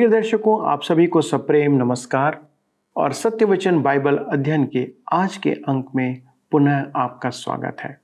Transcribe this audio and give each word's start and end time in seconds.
प्रिय 0.00 0.10
दर्शकों, 0.10 0.66
आप 0.68 0.82
सभी 0.82 1.06
को 1.06 1.20
सप्रेम 1.20 1.72
नमस्कार 1.72 2.46
और 2.96 3.12
सत्य 3.12 3.44
वचन 3.44 3.82
बाइबल 3.82 4.16
अध्ययन 4.16 4.66
के 4.66 4.92
आज 5.12 5.36
के 5.36 5.50
अंक 5.50 5.90
में 5.96 6.22
पुनः 6.50 6.92
आपका 6.96 7.30
स्वागत 7.30 7.76
है। 7.80 8.00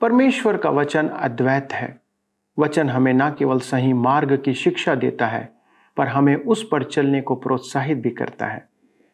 परमेश्वर 0.00 0.56
का 0.56 0.70
वचन 0.70 1.08
अद्वैत 1.08 1.68
है। 1.72 2.00
वचन 2.58 2.90
हमें 2.90 3.12
न 3.12 3.30
केवल 3.30 3.60
सही 3.60 3.92
मार्ग 3.92 4.42
की 4.44 4.54
शिक्षा 4.54 4.94
देता 4.94 5.26
है, 5.26 5.52
पर 5.96 6.08
हमें 6.08 6.36
उस 6.36 6.68
पर 6.72 6.84
चलने 6.84 7.20
को 7.20 7.34
प्रोत्साहित 7.34 7.98
भी 7.98 8.10
करता 8.10 8.46
है, 8.46 8.68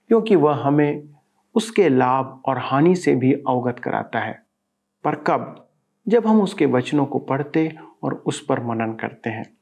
क्योंकि 0.08 0.36
वह 0.36 0.54
हमें 0.54 1.08
उसके 1.54 1.88
लाभ 1.88 2.42
और 2.46 2.58
हानि 2.58 2.94
से 2.94 3.16
भी 3.16 3.32
अवगत 3.32 3.78
कराता 3.78 4.18
है। 4.18 4.42
पर 5.04 5.14
कब? 5.14 5.68
जब 6.08 6.26
हम 6.26 6.40
उसके 6.40 6.66
वचनों 6.66 7.06
को 7.06 7.18
पढ़ते 7.18 7.76
और 8.02 8.22
उस 8.26 8.44
पर 8.44 8.60
मनन 8.60 8.92
करते 8.92 9.30
हैं। 9.30 9.56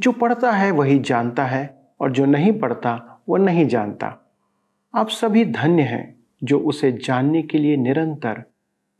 जो 0.00 0.12
पढ़ता 0.12 0.52
है, 0.52 0.70
वही 0.70 0.98
जानता 0.98 1.44
है 1.44 1.77
और 2.00 2.12
जो 2.12 2.26
नहीं 2.26 2.52
पढ़ता 2.52 3.22
वह 3.28 3.38
नहीं 3.38 3.66
जानता। 3.66 4.18
आप 4.94 5.08
सभी 5.08 5.44
धन्य 5.44 5.82
हैं 5.82 6.14
जो 6.44 6.58
उसे 6.58 6.92
जानने 6.92 7.42
के 7.42 7.58
लिए 7.58 7.76
निरंतर 7.76 8.42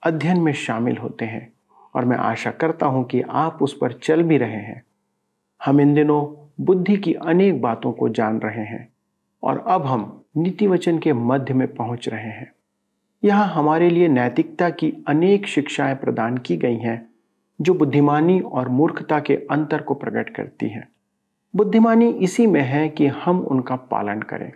अध्ययन 0.02 0.40
में 0.40 0.52
शामिल 0.52 0.96
होते 0.96 1.24
हैं 1.24 1.52
और 1.94 2.04
मैं 2.04 2.16
आशा 2.16 2.50
करता 2.50 2.86
हूँ 2.86 3.04
कि 3.04 3.20
आप 3.20 3.58
उस 3.62 3.78
पर 3.80 3.92
चल 3.92 4.22
भी 4.22 4.38
रहे 4.38 4.56
हैं। 4.56 4.82
हम 5.64 5.80
इन 5.80 5.94
दिनों 5.94 6.48
बुद्धि 6.64 6.96
की 6.96 7.14
अनेक 7.14 7.60
बातों 7.62 7.92
को 7.92 8.08
जान 8.08 8.38
रहे 8.38 8.64
हैं 8.64 8.88
और 9.42 9.64
अब 9.68 9.86
हम 9.86 10.24
नीति 10.36 10.66
वचन 10.66 10.98
के 10.98 11.12
मध्य 11.12 11.54
में 11.54 11.74
पहुँच 11.74 12.08
रहे 12.08 12.30
हैं। 12.30 12.52
यहाँ 13.24 13.46
हमारे 13.46 13.90
लिए 13.90 14.08
नैतिकता 14.08 14.70
की 14.70 15.04
अनेक 15.08 15.46
शिक्षाएँ 15.46 15.94
प्रदान 15.94 16.38
की 16.38 16.56
गई 16.56 16.76
हैं, 16.76 17.08
जो 17.60 17.74
बुद्धिमानी 17.74 18.40
और 18.40 18.68
मूर्खता 18.68 19.20
के 19.20 19.34
अंतर 19.34 19.82
को 19.82 19.94
प्रकट 19.94 20.36
करती 20.36 20.68
है। 20.68 20.88
बुद्धिमानी 21.54 22.08
इसी 22.10 22.46
में 22.46 22.60
है 22.60 22.88
कि 22.88 23.06
हम 23.06 23.40
उनका 23.40 23.76
पालन 23.76 24.20
करें। 24.22 24.52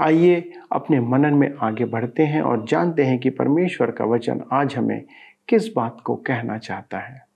आइए 0.00 0.52
अपने 0.72 1.00
मनन 1.00 1.34
में 1.34 1.54
आगे 1.62 1.84
बढ़ते 1.84 2.22
हैं 2.22 2.42
और 2.42 2.64
जानते 2.66 3.04
हैं 3.04 3.18
कि 3.18 3.30
परमेश्वर 3.30 3.90
का 3.90 4.04
वचन 4.04 4.40
आज 4.52 4.74
हमें 4.74 5.04
किस 5.48 5.68
बात 5.76 6.00
को 6.04 6.16
कहना 6.16 6.58
चाहता 6.58 6.98
है। 6.98 7.26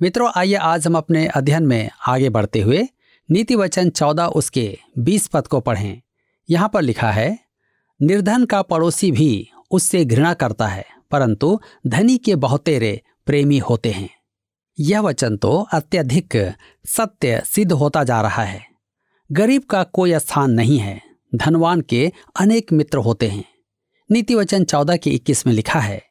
मित्रों, 0.00 0.30
आइए 0.36 0.54
आज 0.54 0.86
हम 0.86 0.96
अपने 0.96 1.26
अध्ययन 1.26 1.66
में 1.66 1.90
आगे 2.06 2.30
बढ़ते 2.30 2.60
हुए 2.60 2.82
नीति 3.30 3.54
वचन 3.54 3.90
चौदह 3.90 4.26
उसके 4.26 4.78
बीस 4.98 5.26
पद 5.26 5.46
को 5.46 5.60
पढ़ें। 5.60 6.00
यहाँ 6.50 6.68
पर 6.68 6.82
लिखा 6.82 7.10
है, 7.10 7.38
निर्धन 8.02 8.44
का 8.44 8.62
पड़ोसी 8.62 9.10
भी 9.12 9.50
उससे 9.70 10.04
घृणा 10.04 10.34
करता 10.34 10.66
है, 10.66 10.84
परंतु 11.10 11.58
धनी 11.86 12.18
के 12.18 12.34
बहुतेरे 12.36 13.00
प्रेमी 13.26 13.58
होते 13.58 13.90
हैं। 13.90 14.08
यह 14.78 15.00
वचन 15.00 15.36
तो 15.36 15.66
अत्यधिक 15.72 16.54
सत्य 16.86 17.42
सिद्ध 17.46 17.72
होता 17.72 18.04
जा 18.04 18.20
रहा 18.20 18.42
है। 18.42 18.66
गरीब 19.32 19.62
का 19.62 19.82
कोई 19.82 20.18
स्थान 20.18 20.50
नहीं 20.50 20.78
है। 20.78 21.00
धनवान 21.34 21.80
के 21.80 22.12
अनेक 22.40 22.72
मित्र 22.72 22.98
होते 22.98 23.28
हैं। 23.28 23.44
नीति 24.10 24.34
वचन 24.34 24.64
चौदह 24.64 24.96
के 24.96 25.10
इक्कीस 25.10 25.46
में 25.46 25.52
लिखा 25.54 25.80
है, 25.80 26.02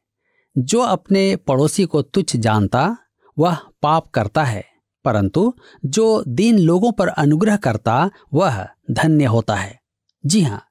जो 0.58 0.80
अपने 0.80 1.36
पड़ोसी 1.36 1.86
को 1.86 2.02
तुच्छ 2.02 2.36
जानता, 2.36 2.98
वह 3.38 3.58
पाप 3.82 4.08
करता 4.08 4.44
है, 4.44 4.66
परंतु 5.06 5.54
जो 5.86 6.24
दीन 6.28 6.60
लोगों 6.60 6.92
पर 6.92 7.08
अनुग्रह 7.08 7.56
करता, 7.56 8.10
वह 8.34 8.68
धन्य 8.92 9.26
होता 9.26 9.56
है। 9.56 9.80
जी 10.26 10.42
हाँ 10.42 10.66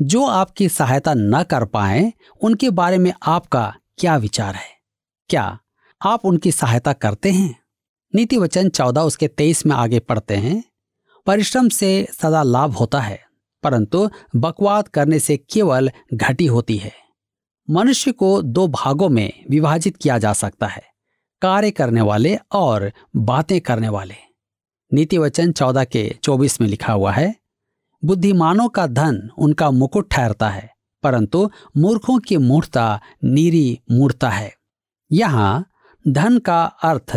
जो 0.00 0.26
आपकी 0.26 0.68
सहायता 0.68 1.14
न 1.16 1.42
कर 1.42 1.64
पाए, 1.64 2.12
उनके 2.42 2.70
बारे 2.70 2.98
में 2.98 3.12
आपका 3.26 3.74
क्या 3.98 4.16
विचार 4.16 4.54
है? 4.54 4.70
क्या 5.28 5.58
आप 6.02 6.24
उनकी 6.24 6.50
सहायता 6.52 6.92
करते 6.92 7.30
हैं। 7.30 7.54
नीति 8.14 8.36
वचन 8.36 8.68
चौदह 8.68 9.00
उसके 9.00 9.28
तेईस 9.28 9.64
में 9.66 9.74
आगे 9.76 9.98
पढ़ते 10.00 10.36
हैं। 10.36 10.62
परिश्रम 11.26 11.68
से 11.68 12.08
सदा 12.12 12.42
लाभ 12.42 12.72
होता 12.72 13.00
है, 13.00 13.20
परंतु 13.62 14.08
बकवाद 14.36 14.88
करने 14.88 15.18
से 15.18 15.36
केवल 15.50 15.90
घटी 16.14 16.46
होती 16.46 16.76
है। 16.76 16.92
मनुष्य 17.68 18.12
को 18.12 18.40
दो 18.42 18.66
भागों 18.68 19.08
में 19.08 19.32
विभाजित 19.50 19.96
किया 19.96 20.18
जा 20.18 20.32
सकता 20.32 20.66
है, 20.66 20.82
कार्य 21.42 21.70
करने 21.70 22.00
वाले 22.00 22.36
और 22.52 22.90
बातें 23.16 23.60
करने 23.60 23.88
वाले। 23.88 24.14
नीति 24.92 25.18
वचन 25.18 25.52
चौदह 25.52 25.84
के 25.84 26.08
चौबीस 26.22 26.60
में 26.60 26.68
लिखा 26.68 26.92
हुआ 26.92 27.12
है, 27.12 27.34
बुद्धिमानों 28.02 28.68
का 28.68 28.86
धन 28.86 29.28
उनका 29.38 29.70
मुकुट 29.70 30.10
ठहरता 30.10 30.48
है, 30.48 30.68
परंतु 31.04 31.50
मूर्खों 31.76 32.18
की 32.18 32.36
मूर्ता 32.38 33.00
नीरी 33.24 33.80
मूर्ता 33.90 34.30
है। 34.30 34.52
यहाँ 35.10 35.68
धन 36.08 36.38
का 36.38 36.64
अर्थ 36.64 37.16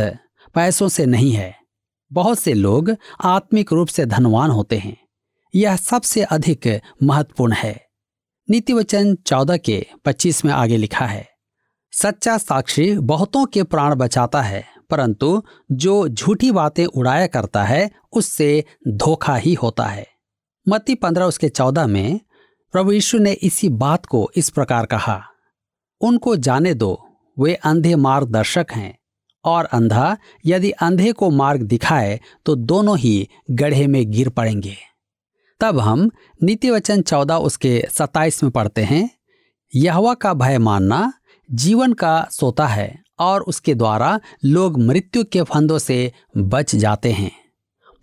पैसों 0.55 0.87
से 0.87 1.05
नहीं 1.05 1.31
है। 1.31 1.55
बहुत 2.11 2.39
से 2.39 2.53
लोग 2.53 2.95
आत्मिक 3.23 3.73
रूप 3.73 3.87
से 3.87 4.05
धनवान 4.05 4.51
होते 4.51 4.77
हैं। 4.77 4.97
यह 5.53 5.75
सबसे 5.75 6.23
अधिक 6.23 6.81
महत्वपूर्ण 7.03 7.53
है। 7.53 7.85
नीति 8.49 8.73
वचन 8.73 9.15
चौदह 9.15 9.57
के 9.57 9.85
पच्चीस 10.05 10.45
में 10.45 10.51
आगे 10.53 10.77
लिखा 10.77 11.05
है, 11.05 11.27
सच्चा 11.93 12.37
साक्षी 12.37 12.97
बहुतों 12.97 13.45
के 13.45 13.63
प्राण 13.63 13.95
बचाता 13.95 14.41
है, 14.41 14.63
परंतु 14.89 15.41
जो 15.71 16.07
झूठी 16.09 16.51
बातें 16.51 16.85
उड़ाया 16.85 17.27
करता 17.27 17.63
है, 17.63 17.89
उससे 18.13 18.63
धोखा 18.87 19.35
ही 19.35 19.53
होता 19.53 19.85
है। 19.85 20.07
मत्ती 20.69 20.95
पंद्रह 20.95 21.25
उसके 21.25 21.49
चौदह 21.49 21.87
में, 21.87 22.19
प्रभु 22.73 22.91
यीशु 22.91 23.17
ने 23.17 23.31
इसी 23.31 23.69
बात 23.69 24.05
को 24.05 24.29
इस 24.35 24.49
प्रकार 24.49 24.85
कहा, 24.85 25.21
उनको 26.01 26.35
जाने 26.35 26.73
दो 26.73 27.04
वे 27.37 27.53
अंधे 27.53 27.95
मार्गदर्शक 27.95 28.65
हैं, 28.71 28.97
और 29.45 29.65
अंधा 29.65 30.17
यदि 30.45 30.71
अंधे 30.71 31.11
को 31.11 31.29
मार्ग 31.29 31.61
दिखाए 31.61 32.19
तो 32.45 32.55
दोनों 32.55 32.97
ही 32.97 33.27
गढ़े 33.51 33.87
में 33.87 34.11
गिर 34.11 34.29
पड़ेंगे। 34.29 34.75
तब 35.61 35.79
हम 35.79 36.09
नीति 36.43 36.69
वचन 36.69 37.01
चौदह 37.01 37.35
उसके 37.35 37.85
सत्ताईस 37.91 38.43
में 38.43 38.51
पढ़ते 38.51 38.83
हैं, 38.83 39.09
यहवा 39.73 40.13
का 40.13 40.33
भय 40.33 40.57
मानना 40.57 41.13
जीवन 41.49 41.93
का 41.93 42.27
सोता 42.31 42.67
है, 42.67 43.03
और 43.19 43.41
उसके 43.41 43.73
द्वारा 43.73 44.19
लोग 44.45 44.79
मृत्यु 44.79 45.23
के 45.23 45.41
फंदों 45.43 45.77
से 45.77 46.11
बच 46.37 46.75
जाते 46.75 47.11
हैं। 47.11 47.31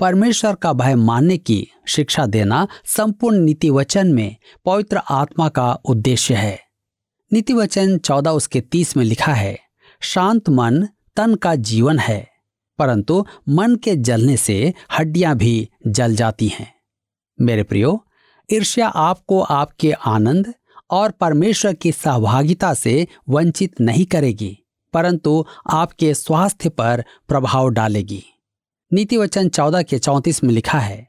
परमेश्वर 0.00 0.54
का 0.54 0.72
भय 0.72 0.94
मानने 0.94 1.36
की 1.38 1.66
शिक्षा 1.86 2.26
देना 2.26 2.66
संपूर्ण 2.86 3.38
नीति 3.38 3.70
वचन 3.70 4.12
में 4.14 4.36
पवित्र 4.64 5.00
आत्मा 5.10 5.48
का 5.48 5.72
उद्देश्य 5.72 6.34
है। 6.34 6.58
नीति 7.32 7.52
वचन 7.52 7.96
चौदह 7.98 8.30
उसके 8.30 8.60
तीस 8.60 8.96
में 8.96 9.04
लिखा 9.04 9.32
है, 9.32 9.58
शांत 10.00 10.48
मन 10.48 10.86
तन 11.16 11.34
का 11.34 11.54
जीवन 11.54 11.98
है, 11.98 12.26
परंतु 12.78 13.24
मन 13.48 13.76
के 13.76 13.94
जलने 13.96 14.36
से 14.36 14.72
हड्डियाँ 14.92 15.34
भी 15.36 15.68
जल 15.86 16.16
जाती 16.16 16.48
हैं। 16.48 16.72
मेरे 17.38 17.62
प्रियो, 17.62 18.04
ईर्ष्या 18.48 18.88
आपको 18.88 19.40
आपके 19.40 19.92
आनंद 19.92 20.52
और 20.90 21.10
परमेश्वर 21.10 21.74
की 21.74 21.92
सहभागिता 21.92 22.74
से 22.74 23.06
वंचित 23.28 23.80
नहीं 23.80 24.04
करेगी, 24.06 24.56
परंतु 24.94 25.44
आपके 25.70 26.12
स्वास्थ्य 26.14 26.68
पर 26.68 27.04
प्रभाव 27.28 27.68
डालेगी। 27.68 28.22
नीति 28.92 29.16
वचन 29.16 29.48
चौदह 29.48 29.82
के 29.82 29.98
चौंतीस 29.98 30.44
में 30.44 30.52
लिखा 30.54 30.78
है, 30.78 31.06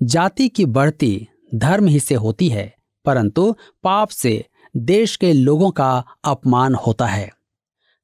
जाति 0.00 0.48
की 0.48 0.64
बढ़ती 0.66 1.28
धर्म 1.54 1.86
ही 1.86 2.00
से 2.00 2.14
होती 2.14 2.48
है, 2.48 2.74
परंतु 3.04 3.54
पाप 3.84 4.08
से 4.08 4.44
देश 4.74 5.16
के 5.16 5.32
लोगों 5.32 5.70
का 5.70 6.04
अपमान 6.24 6.74
होता 6.74 7.06
है। 7.06 7.30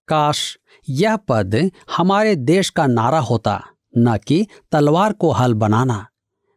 काश 0.09 0.59
यह 0.89 1.17
पद 1.17 1.71
हमारे 1.97 2.37
देश 2.37 2.71
का 2.71 2.87
नारा 2.87 3.19
होता, 3.19 3.63
न 3.99 4.17
कि 4.19 4.47
तलवार 4.73 5.13
को 5.13 5.31
हल 5.33 5.55
बनाना, 5.55 6.07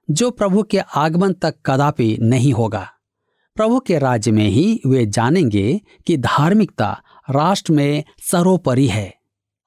जो 0.09 0.31
प्रभु 0.31 0.63
के 0.63 0.79
आगमन 0.79 1.33
तक 1.33 1.55
कदापि 1.65 2.17
नहीं 2.21 2.53
होगा। 2.53 2.87
प्रभु 3.55 3.79
के 3.79 3.99
राज्य 3.99 4.31
में 4.31 4.47
ही 4.47 4.81
वे 4.85 5.05
जानेंगे 5.05 5.81
कि 6.07 6.17
धार्मिकता 6.17 6.91
राष्ट्र 7.29 7.73
में 7.73 8.03
सर्वोपरि 8.31 8.87
है। 8.87 9.13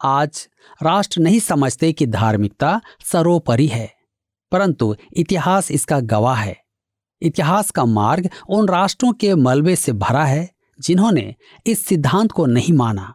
आज 0.01 0.49
राष्ट्र 0.83 1.21
नहीं 1.21 1.41
समझते 1.41 1.93
कि 1.93 2.07
धार्मिकता 2.07 2.81
सर्वोपरि 3.05 3.67
है, 3.67 3.93
परंतु 4.53 4.95
इतिहास 5.13 5.71
इसका 5.71 6.01
गवाह 6.01 6.41
है। 6.41 6.64
इतिहास 7.25 7.71
का 7.71 7.85
मार्ग 7.85 8.29
उन 8.49 8.69
राष्ट्रों 8.69 9.12
के 9.12 9.35
मलबे 9.35 9.76
से 9.76 9.93
भरा 9.93 10.25
है, 10.25 10.50
जिन्होंने 10.81 11.35
इस 11.67 11.87
सिद्धांत 11.87 12.32
को 12.32 12.47
नहीं 12.47 12.73
माना। 12.73 13.15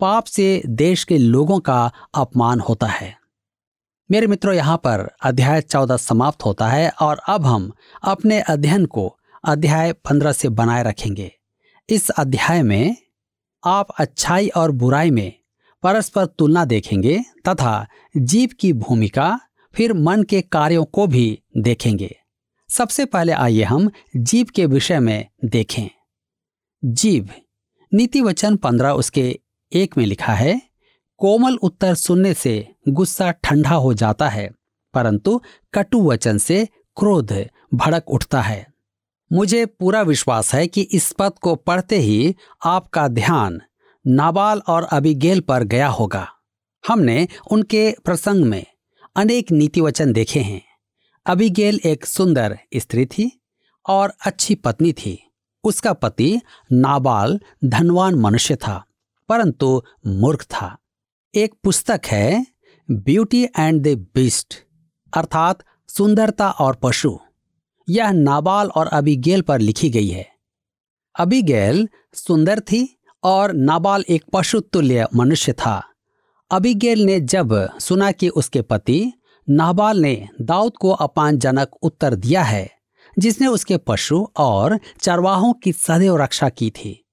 पाप 0.00 0.24
से 0.24 0.62
देश 0.66 1.04
के 1.04 1.18
लोगों 1.18 1.58
का 1.60 1.90
अपमान 2.14 2.60
होता 2.60 2.86
है। 2.86 3.16
मेरे 4.10 4.26
मित्रों, 4.26 4.54
यहाँ 4.54 4.76
पर 4.76 5.10
अध्याय 5.22 5.60
चौदह 5.60 5.96
समाप्त 5.96 6.44
होता 6.44 6.68
है 6.68 6.88
और 6.90 7.20
अब 7.28 7.46
हम 7.46 7.72
अपने 8.02 8.40
अध्ययन 8.40 8.86
को 8.86 9.18
अध्याय 9.44 9.92
पंद्रह 9.92 10.32
से 10.32 10.48
बनाए 10.48 10.82
रखेंगे। 10.82 11.32
इस 11.88 12.10
अध्याय 12.10 12.62
में 12.62 12.96
आप 13.64 13.88
अच्छाई 13.98 14.48
और 14.48 14.70
बुराई 14.70 15.10
में 15.10 15.32
परस्पर 15.82 16.26
तुलना 16.26 16.64
देखेंगे 16.64 17.18
तथा 17.48 17.86
जीव 18.16 18.48
की 18.60 18.72
भूमिका, 18.72 19.40
फिर 19.74 19.92
मन 19.92 20.22
के 20.22 20.40
कार्यों 20.40 20.84
को 20.84 21.06
भी 21.06 21.42
देखेंगे। 21.56 22.16
सबसे 22.70 23.04
पहले 23.04 23.32
आइए 23.32 23.62
हम 23.62 23.90
जीव 24.16 24.46
के 24.54 24.66
विषय 24.66 25.00
में 25.00 25.28
देखें। 25.44 25.88
जीव 26.84 27.28
नीति 27.94 28.20
वचन 28.20 28.56
पंद्रह 28.56 28.90
उसके 28.90 29.40
एक 29.72 29.96
में 29.98 30.06
लिखा 30.06 30.32
है, 30.32 30.62
कोमल 31.16 31.56
उत्तर 31.56 31.94
सुनने 31.94 32.34
से 32.34 32.74
गुस्सा 32.88 33.30
ठंडा 33.30 33.70
हो 33.70 33.94
जाता 33.94 34.28
है, 34.28 34.50
परंतु 34.94 35.40
कटु 35.74 36.10
वचन 36.10 36.38
से 36.38 36.68
क्रोध 36.96 37.32
भड़क 37.74 38.10
उठता 38.10 38.42
है। 38.42 38.66
मुझे 39.32 39.66
पूरा 39.66 40.02
विश्वास 40.02 40.54
है 40.54 40.66
कि 40.66 40.82
इस 40.82 41.12
पद 41.12 41.32
को 41.32 41.54
पढ़ते 41.54 41.96
ही 41.96 42.36
आपका 42.64 43.08
ध्यान 43.08 43.60
नाबाल 44.06 44.62
और 44.68 44.82
अबिगेल 44.82 45.40
पर 45.40 45.64
गया 45.64 45.88
होगा। 45.88 46.28
हमने 46.88 47.28
उनके 47.50 47.94
प्रसंग 48.04 48.44
में 48.44 48.64
अनेक 49.16 49.52
नीति 49.52 49.80
वचन 49.80 50.12
देखे 50.12 50.40
हैं। 50.40 50.67
अबिगेल 51.28 51.80
एक 51.84 52.04
सुंदर 52.06 52.58
स्त्री 52.76 53.06
थी 53.06 53.40
और 53.86 54.12
अच्छी 54.26 54.54
पत्नी 54.54 54.92
थी। 54.92 55.30
उसका 55.64 55.92
पति 55.92 56.40
नाबाल 56.72 57.38
धनवान 57.64 58.14
मनुष्य 58.14 58.56
था, 58.56 58.84
परंतु 59.28 59.82
मूर्ख 60.06 60.42
था। 60.44 60.76
एक 61.34 61.54
पुस्तक 61.64 62.00
है 62.06 62.46
ब्यूटी 62.90 63.42
एंड 63.44 63.82
द 63.82 63.96
बिस्ट 64.14 64.54
अर्थात 65.12 65.58
सुंदरता 65.88 66.50
और 66.50 66.78
पशु। 66.82 67.18
यह 67.88 68.10
नाबाल 68.10 68.68
और 68.68 68.86
अबिगेल 68.86 69.42
पर 69.42 69.58
लिखी 69.58 69.90
गई 69.90 70.08
है। 70.08 70.26
अबिगेल 71.14 71.88
सुंदर 72.14 72.60
थी 72.60 73.00
और 73.22 73.52
नाबाल 73.52 74.04
एक 74.08 74.24
पशु 74.32 74.60
तुल्य 74.60 75.06
मनुष्य 75.14 75.52
था। 75.52 75.82
अबिगेल 76.50 77.04
ने 77.04 77.20
जब 77.20 77.78
सुना 77.78 78.12
कि 78.12 78.28
उसके 78.28 78.62
पति 78.62 79.12
नाबाल 79.50 80.00
ने 80.00 80.28
दाऊद 80.40 80.76
को 80.76 80.90
अपमानजनक 80.90 81.70
उत्तर 81.82 82.14
दिया 82.14 82.42
है, 82.42 82.70
जिसने 83.18 83.46
उसके 83.46 83.76
पशु 83.76 84.28
और 84.36 84.78
चरवाहों 85.00 85.52
की 85.52 85.72
सदैव 85.72 86.16
रक्षा 86.16 86.48
की 86.48 86.70
थी। 86.70 87.06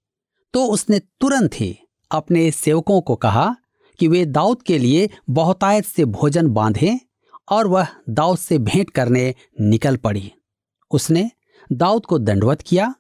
तो 0.54 0.66
उसने 0.66 1.00
तुरंत 1.00 1.54
ही 1.54 1.78
अपने 2.12 2.52
सेवकों 2.52 3.02
को 3.02 3.16
कहा 3.16 3.56
कि 4.00 4.08
वे 4.08 4.26
दाऊद 4.26 4.62
के 4.62 4.78
लिए 4.78 5.10
बहुतायत 5.30 5.86
से 5.86 6.06
भोजन 6.06 6.48
बांधे 6.48 7.00
और 7.50 7.68
वह 7.68 7.88
दाऊद 8.10 8.38
से 8.38 8.58
भेंट 8.58 8.90
करने 8.90 9.36
निकल 9.62 9.96
पड़ी। 9.96 10.32
उसने 10.92 11.32
दाऊद 11.72 12.06
को 12.06 12.20
दंडवत 12.20 12.62
किया। 12.62 12.96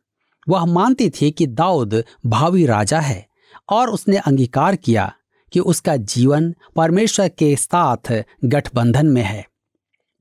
वह 0.49 0.65
मानती 0.65 1.09
थी 1.09 1.31
कि 1.31 1.47
दाऊद 1.47 2.03
भावी 2.25 2.65
राजा 2.65 2.99
है 2.99 3.27
और 3.69 3.89
उसने 3.89 4.17
अंगीकार 4.17 4.75
किया 4.75 5.13
कि 5.55 5.59
उसका 5.59 5.95
जीवन 5.95 6.55
परमेश्वर 6.75 7.29
के 7.29 7.55
साथ 7.55 8.23
गठबंधन 8.45 9.05
में 9.05 9.21
है। 9.21 9.47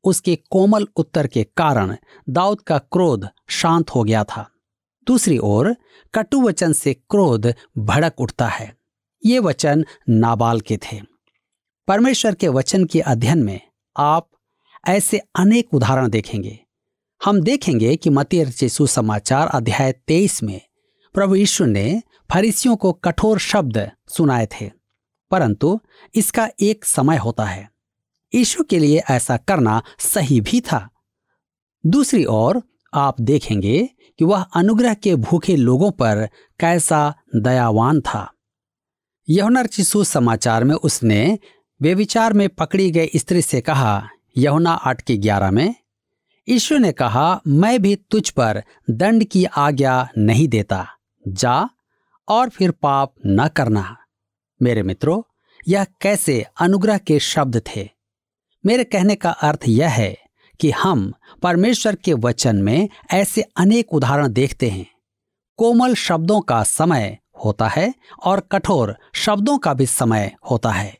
उसके 0.04 0.36
कोमल 0.36 0.86
उत्तर 0.96 1.26
के 1.26 1.44
कारण 1.44 1.96
दाऊद 2.28 2.60
का 2.60 2.78
क्रोध 2.78 3.28
शांत 3.48 3.90
हो 3.90 4.04
गया 4.04 4.25
था। 4.25 4.50
दूसरी 5.06 5.38
ओर 5.38 5.76
कटु 6.14 6.42
वचन 6.42 6.72
से 6.72 6.94
क्रोध 6.94 7.54
भड़क 7.78 8.20
उठता 8.20 8.46
है। 8.46 8.76
ये 9.26 9.38
वचन 9.38 9.84
नाबाल 10.08 10.60
के 10.60 10.76
थे। 10.76 11.00
परमेश्वर 11.88 12.34
के 12.34 12.48
वचन 12.48 12.84
के 12.84 13.00
अध्ययन 13.00 13.42
में 13.42 13.60
आप 13.96 14.31
ऐसे 14.88 15.19
अनेक 15.19 15.75
उदाहरण 15.75 16.08
देखेंगे। 16.08 16.60
हम 17.25 17.40
देखेंगे 17.40 17.96
कि 17.96 18.10
मती 18.10 18.69
सुसमाचार 18.69 19.46
अध्याय 19.46 19.92
तेईस 19.92 20.42
में 20.42 20.60
प्रभु 21.14 21.34
यीशु 21.34 21.64
ने 21.64 22.02
फरीसियों 22.32 22.76
को 22.76 22.92
कठोर 22.92 23.38
शब्द 23.38 23.90
सुनाए 24.08 24.46
थे। 24.46 24.83
परंतु 25.31 25.81
इसका 26.15 26.49
एक 26.61 26.85
समय 26.85 27.17
होता 27.17 27.44
है। 27.44 27.71
यीशु 28.35 28.65
के 28.65 28.79
लिए 28.79 29.03
ऐसा 29.11 29.37
करना 29.37 29.82
सही 29.99 30.41
भी 30.41 30.61
था। 30.61 30.88
दूसरी 31.87 32.25
ओर 32.25 32.62
आप 32.94 33.21
देखेंगे 33.21 33.91
कि 34.19 34.25
वह 34.25 34.43
अनुग्रह 34.43 34.94
के 34.94 35.15
भूखे 35.15 35.56
लोगों 35.56 35.91
पर 35.91 36.29
कैसा 36.61 37.15
दयावान 37.37 38.00
था। 38.00 38.32
यहुनर 39.29 39.67
चिसु 39.67 40.05
समाचार 40.05 40.65
में 40.65 40.75
उसने 40.75 41.38
व्यविचार 41.82 42.32
में 42.32 42.49
पकड़ी 42.49 42.91
गई 42.91 43.11
स्त्री 43.17 43.43
से 43.43 43.61
कहा, 43.61 44.09
यहुना 44.37 44.70
आठ 44.70 45.03
के 45.03 45.17
ग्यारह 45.17 45.50
में 45.50 45.75
ईश्वर 46.49 46.79
ने 46.79 46.93
कहा, 46.93 47.41
मैं 47.47 47.82
भी 47.82 47.97
तुझ 47.97 48.31
पर 48.31 48.62
दंड 48.91 49.25
की 49.25 49.44
आज्ञा 49.44 50.09
नहीं 50.19 50.49
देता। 50.49 50.88
जा 51.29 51.69
और 52.29 52.49
फिर 52.49 52.70
पाप 52.70 53.15
न 53.27 53.49
करना। 53.49 53.97
मेरे 54.64 54.82
मित्रों, 54.82 55.20
यह 55.69 55.84
कैसे 56.00 56.44
अनुग्रह 56.61 56.99
के 56.99 57.19
शब्द 57.19 57.61
थे? 57.66 57.88
मेरे 58.64 58.84
कहने 58.84 59.14
का 59.14 59.31
अर्थ 59.31 59.69
यह 59.69 59.88
है 59.88 60.16
कि 60.61 60.70
हम 60.70 61.12
परमेश्वर 61.43 61.94
के 61.94 62.12
वचन 62.14 62.56
में 62.56 62.88
ऐसे 63.12 63.43
अनेक 63.56 63.93
उदाहरण 63.93 64.28
देखते 64.28 64.69
हैं। 64.70 64.87
कोमल 65.58 65.94
शब्दों 65.94 66.40
का 66.40 66.62
समय 66.62 67.19
होता 67.44 67.69
है 67.69 67.93
और 68.25 68.40
कठोर 68.52 68.94
शब्दों 69.14 69.58
का 69.58 69.75
भी 69.75 69.87
समय 69.87 70.34
होता 70.50 70.70
है। 70.70 70.99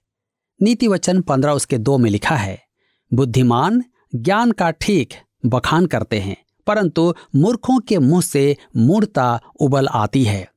नीति 0.61 0.89
वचन 0.89 1.21
पंद्रह 1.21 1.53
उसके 1.53 1.79
दो 1.79 1.99
में 1.99 2.11
लिखा 2.11 2.37
है, 2.37 2.63
बुद्धिमान 3.11 3.83
ज्ञान 4.15 4.53
का 4.53 4.71
ठीक 4.71 5.15
बखान 5.47 5.87
करते 5.87 6.21
हैं, 6.21 6.37
परंतु 6.67 7.15
मूर्खों 7.37 7.79
के 7.81 7.99
मुँह 7.99 8.23
से 8.23 8.57
मूर्ता 8.77 9.41
उबल 9.61 9.89
आती 9.89 10.25
है। 10.25 10.49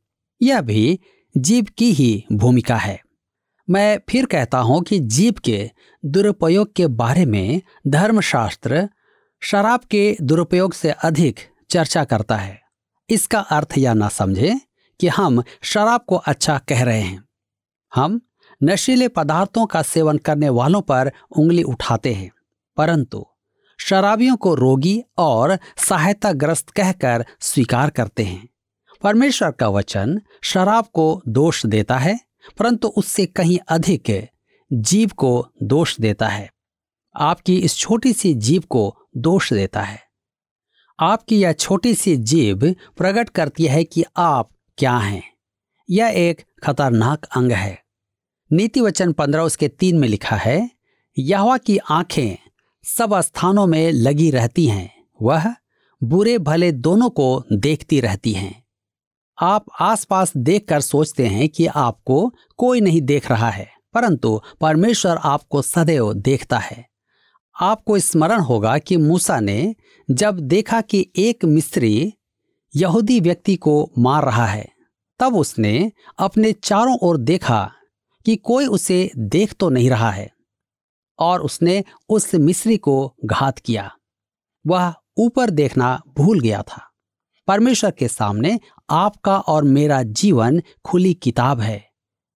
यह 0.42 0.62
भी 0.62 1.00
जीव 1.38 1.66
की 1.78 1.92
ही 1.94 2.26
भूमिका 2.32 2.76
है। 2.76 3.00
मैं 3.68 4.00
फिर 4.10 4.26
कहता 4.26 4.58
हूँ 4.58 4.82
कि 4.84 5.00
जीव 5.00 5.34
के 5.44 5.70
दुरुपयोग 6.04 6.74
के 6.76 6.88
बारे 6.88 7.26
में 7.26 7.62
धर्मशास्त्र 7.88 8.88
शराब 9.42 9.84
के 9.92 10.16
दुरुपयोग 10.22 10.74
से 10.74 10.92
अधिक 10.92 11.40
चर्चा 11.70 12.04
करता 12.04 12.36
है। 12.36 12.60
इसका 13.10 13.40
अर्थ 13.40 13.78
यह 13.78 13.94
ना 13.94 14.10
समझे 14.10 14.60
कि 15.00 15.08
हम 15.08 15.44
शराब 15.64 16.06
को 16.08 16.16
अच्छा 16.16 16.58
कह 16.58 16.84
रहे 16.84 17.02
हैं। 17.02 17.24
हम 17.94 18.20
नशीले 18.62 19.08
पदार्थों 19.08 19.66
का 19.66 19.82
सेवन 19.82 20.18
करने 20.18 20.50
वालों 20.50 20.82
पर 20.82 21.12
उंगली 21.32 21.64
उठाते 21.64 22.14
हैं, 22.14 22.32
परंतु 22.78 23.26
शराबियों 23.80 24.36
को 24.36 24.56
रोगी 24.56 25.02
और 25.18 25.58
सहायताग्रस्त 25.78 26.70
कहकर 26.70 27.26
स्वीकार 27.40 27.90
करते 27.90 28.24
हैं। 28.24 28.48
परमेश्वर 29.02 29.52
का 29.52 29.70
वचन 29.70 30.22
शराब 30.42 30.86
को 30.94 31.22
दोष 31.28 31.66
देता 31.66 31.98
है, 31.98 32.20
परंतु 32.58 32.88
उससे 32.88 33.26
कहीं 33.26 33.60
अधिक 33.68 34.30
जीव 34.74 35.12
को 35.18 35.48
दोष 35.64 36.00
देता 36.00 36.28
है। 36.28 36.54
आपकी 37.16 37.58
इस 37.58 37.76
छोटी 37.76 38.14
सी 38.14 38.34
जीव 38.34 38.64
को 38.70 38.96
दोष 39.18 39.54
देता 39.54 39.82
है। 39.82 40.00
आपकी 41.00 41.42
यह 41.42 41.52
छोटी 41.52 41.94
सी 41.94 42.18
जीव 42.18 42.76
प्रकट 42.98 43.30
करती 43.30 43.66
है 43.66 43.84
कि 43.84 44.04
आप 44.18 44.50
क्या 44.78 44.98
हैं। 44.98 45.24
यह 45.90 46.08
एक 46.08 46.42
खतरनाक 46.64 47.26
अंग 47.26 47.52
है। 47.52 47.84
नीति 48.52 48.82
वचन 48.82 49.14
पंद्रह 49.14 49.42
उसके 49.42 49.68
तीन 49.68 50.00
में 50.00 50.08
लिखा 50.08 50.36
है, 50.36 50.72
यहवा 51.18 51.58
की 51.58 51.78
आँखें 51.78 52.52
सब 52.84 53.22
स्थानों 53.22 53.68
में 53.68 53.92
लगी 53.92 54.32
रहती 54.32 54.66
हैं, 54.66 55.06
वह 55.22 55.56
बुरे 56.04 56.38
भले 56.38 56.72
दोनों 56.72 57.10
को 57.10 57.44
देखती 57.54 58.02
रहती 58.02 58.32
हैं। 58.32 58.67
आप 59.40 59.66
आसपास 59.80 60.32
देखकर 60.38 60.82
सोचते 60.82 61.28
हैं 61.28 61.50
कि 61.50 61.66
आपको 61.66 62.34
कोई 62.58 62.82
नहीं 62.82 63.02
देख 63.02 63.30
रहा 63.32 63.50
है, 63.50 63.68
परंतु 63.94 64.42
परमेश्वर 64.62 65.18
आपको 65.18 65.62
सदैव 65.62 66.14
देखता 66.14 66.58
है। 66.58 66.86
आपको 67.56 68.00
स्मरण 68.00 68.40
होगा 68.40 68.78
कि 68.78 68.98
मूसा 68.98 69.40
ने 69.40 69.76
जब 70.12 70.40
देखा 70.40 70.82
कि 70.82 71.12
एक 71.16 71.46
मिस्त्री 71.46 72.14
यहूदी 72.76 73.20
व्यक्ति 73.20 73.56
को 73.56 73.92
मार 73.98 74.26
रहा 74.26 74.46
है, 74.46 74.68
तब 75.20 75.36
उसने 75.36 75.92
अपने 76.20 76.52
चारों 76.54 76.98
ओर 76.98 77.18
देखा 77.18 77.72
कि 78.26 78.36
कोई 78.36 78.66
उसे 78.66 79.10
देख 79.18 79.54
तो 79.54 79.70
नहीं 79.70 79.90
रहा 79.90 80.12
है 80.12 80.30
और 81.20 81.42
उसने 81.42 81.84
उस 82.10 82.36
मिस्री 82.36 82.78
को 82.78 83.16
घात 83.26 83.60
किया। 83.60 83.92
वह 84.68 84.94
ऊपर 85.18 85.50
देखना 85.50 86.02
भूल 86.18 86.40
गया 86.40 86.62
था। 86.62 86.87
परमेश्वर 87.48 87.92
के 87.92 88.08
सामने 88.08 88.60
आपका 88.90 89.38
और 89.40 89.64
मेरा 89.64 90.04
जीवन 90.04 90.62
खुली 90.86 91.14
किताब 91.14 91.62
है। 91.62 91.90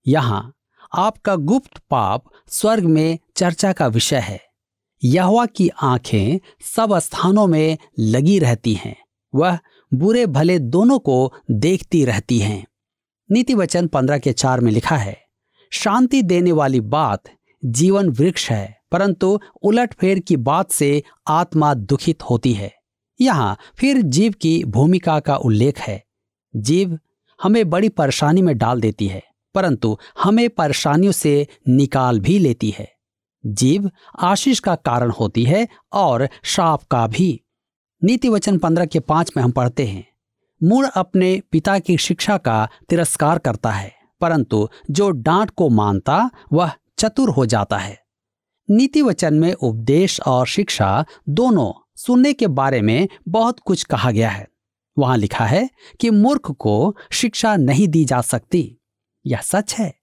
यहाँ 0.07 0.53
आपका 0.95 1.35
गुप्त 1.35 1.77
पाप 1.89 2.23
स्वर्ग 2.47 2.83
में 2.83 3.19
चर्चा 3.35 3.73
का 3.73 3.87
विषय 3.87 4.19
है। 4.19 4.39
यहवा 5.03 5.45
की 5.45 5.69
आँखें 5.81 6.39
सब 6.75 6.97
स्थानों 6.99 7.47
में 7.47 7.77
लगी 7.99 8.39
रहती 8.39 8.73
हैं। 8.73 8.95
वह 9.35 9.59
बुरे 9.93 10.25
भले 10.25 10.59
दोनों 10.59 10.99
को 10.99 11.33
देखती 11.51 12.05
रहती 12.05 12.39
हैं। 12.39 12.65
नीति 13.31 13.53
वचन 13.53 13.87
पंद्रह 13.87 14.19
के 14.19 14.33
चार 14.33 14.59
में 14.59 14.71
लिखा 14.71 14.97
है, 14.97 15.17
शांति 15.71 16.21
देने 16.21 16.51
वाली 16.51 16.79
बात 16.79 17.23
जीवन 17.65 18.09
वृक्ष 18.09 18.49
है, 18.51 18.81
परंतु 18.91 19.39
उलटफेर 19.63 20.19
की 20.19 20.37
बात 20.37 20.71
से 20.71 21.03
आत्मा 21.27 21.73
दुखित 21.73 22.23
होती 22.23 22.53
है। 22.53 22.80
यहाँ 23.21 23.57
फिर 23.77 24.01
जीव 24.01 24.33
की 24.41 24.63
भूमिका 24.65 25.19
का 25.19 25.35
उल्लेख 25.35 25.79
है। 25.79 26.03
जीव 26.53 26.97
हमें 27.39 27.69
बड़ी 27.69 27.89
परेशानी 27.89 28.41
में 28.41 28.57
डाल 28.57 28.81
देती 28.81 29.07
है, 29.07 29.21
परंतु 29.55 29.97
हमें 30.23 30.49
परेशानियों 30.49 31.11
से 31.11 31.47
निकाल 31.67 32.19
भी 32.19 32.37
लेती 32.39 32.69
है। 32.69 32.87
जीव 33.43 33.89
आशीष 34.19 34.59
का 34.59 34.75
कारण 34.75 35.11
होती 35.11 35.43
है 35.43 35.67
और 35.93 36.27
शाप 36.45 36.83
का 36.83 37.05
भी। 37.07 37.39
नीति 38.01 38.29
वचन 38.29 38.57
पंद्रह 38.57 38.85
के 38.85 38.99
पाँच 38.99 39.31
में 39.37 39.43
हम 39.43 39.51
पढ़ते 39.51 39.85
हैं, 39.85 40.05
मूल 40.61 40.85
अपने 40.87 41.41
पिता 41.51 41.77
की 41.79 41.97
शिक्षा 41.97 42.37
का 42.37 42.67
तिरस्कार 42.89 43.39
करता 43.39 43.71
है, 43.71 43.91
परंतु 44.21 44.67
जो 44.91 45.09
डांट 45.11 45.49
को 45.49 45.69
मानता, 45.69 46.29
वह 46.53 46.71
चतुर 46.97 47.29
हो 47.29 47.45
जाता 47.45 47.77
है। 47.77 47.99
नीति 48.69 49.01
वचन 49.01 49.33
में 49.33 49.53
उपदेश 49.53 50.19
और 50.21 50.47
शिक्षा 50.47 51.05
दोनों 51.29 51.71
सुनने 52.05 52.33
के 52.33 52.47
बारे 52.47 52.81
में 52.81 53.07
बहुत 53.27 53.59
कुछ 53.59 53.83
कहा 53.83 54.11
गया 54.11 54.29
है। 54.29 54.47
वहाँ 54.97 55.17
लिखा 55.17 55.45
है 55.45 55.69
कि 55.99 56.09
मूर्ख 56.09 56.51
को 56.51 56.97
शिक्षा 57.11 57.55
नहीं 57.55 57.87
दी 57.87 58.05
जा 58.05 58.21
सकती। 58.21 58.77
यह 59.25 59.41
सच 59.41 59.75
है। 59.75 59.95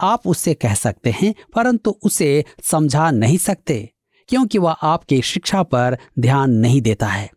आप 0.00 0.26
उससे 0.26 0.54
कह 0.54 0.74
सकते 0.74 1.10
हैं, 1.10 1.34
परंतु 1.54 1.90
उसे 2.02 2.44
समझा 2.62 3.10
नहीं 3.10 3.38
सकते, 3.38 3.92
क्योंकि 4.28 4.58
वह 4.58 4.72
आपकी 4.72 5.22
शिक्षा 5.22 5.62
पर 5.62 5.98
ध्यान 6.18 6.50
नहीं 6.50 6.82
देता 6.82 7.06
है। 7.06 7.30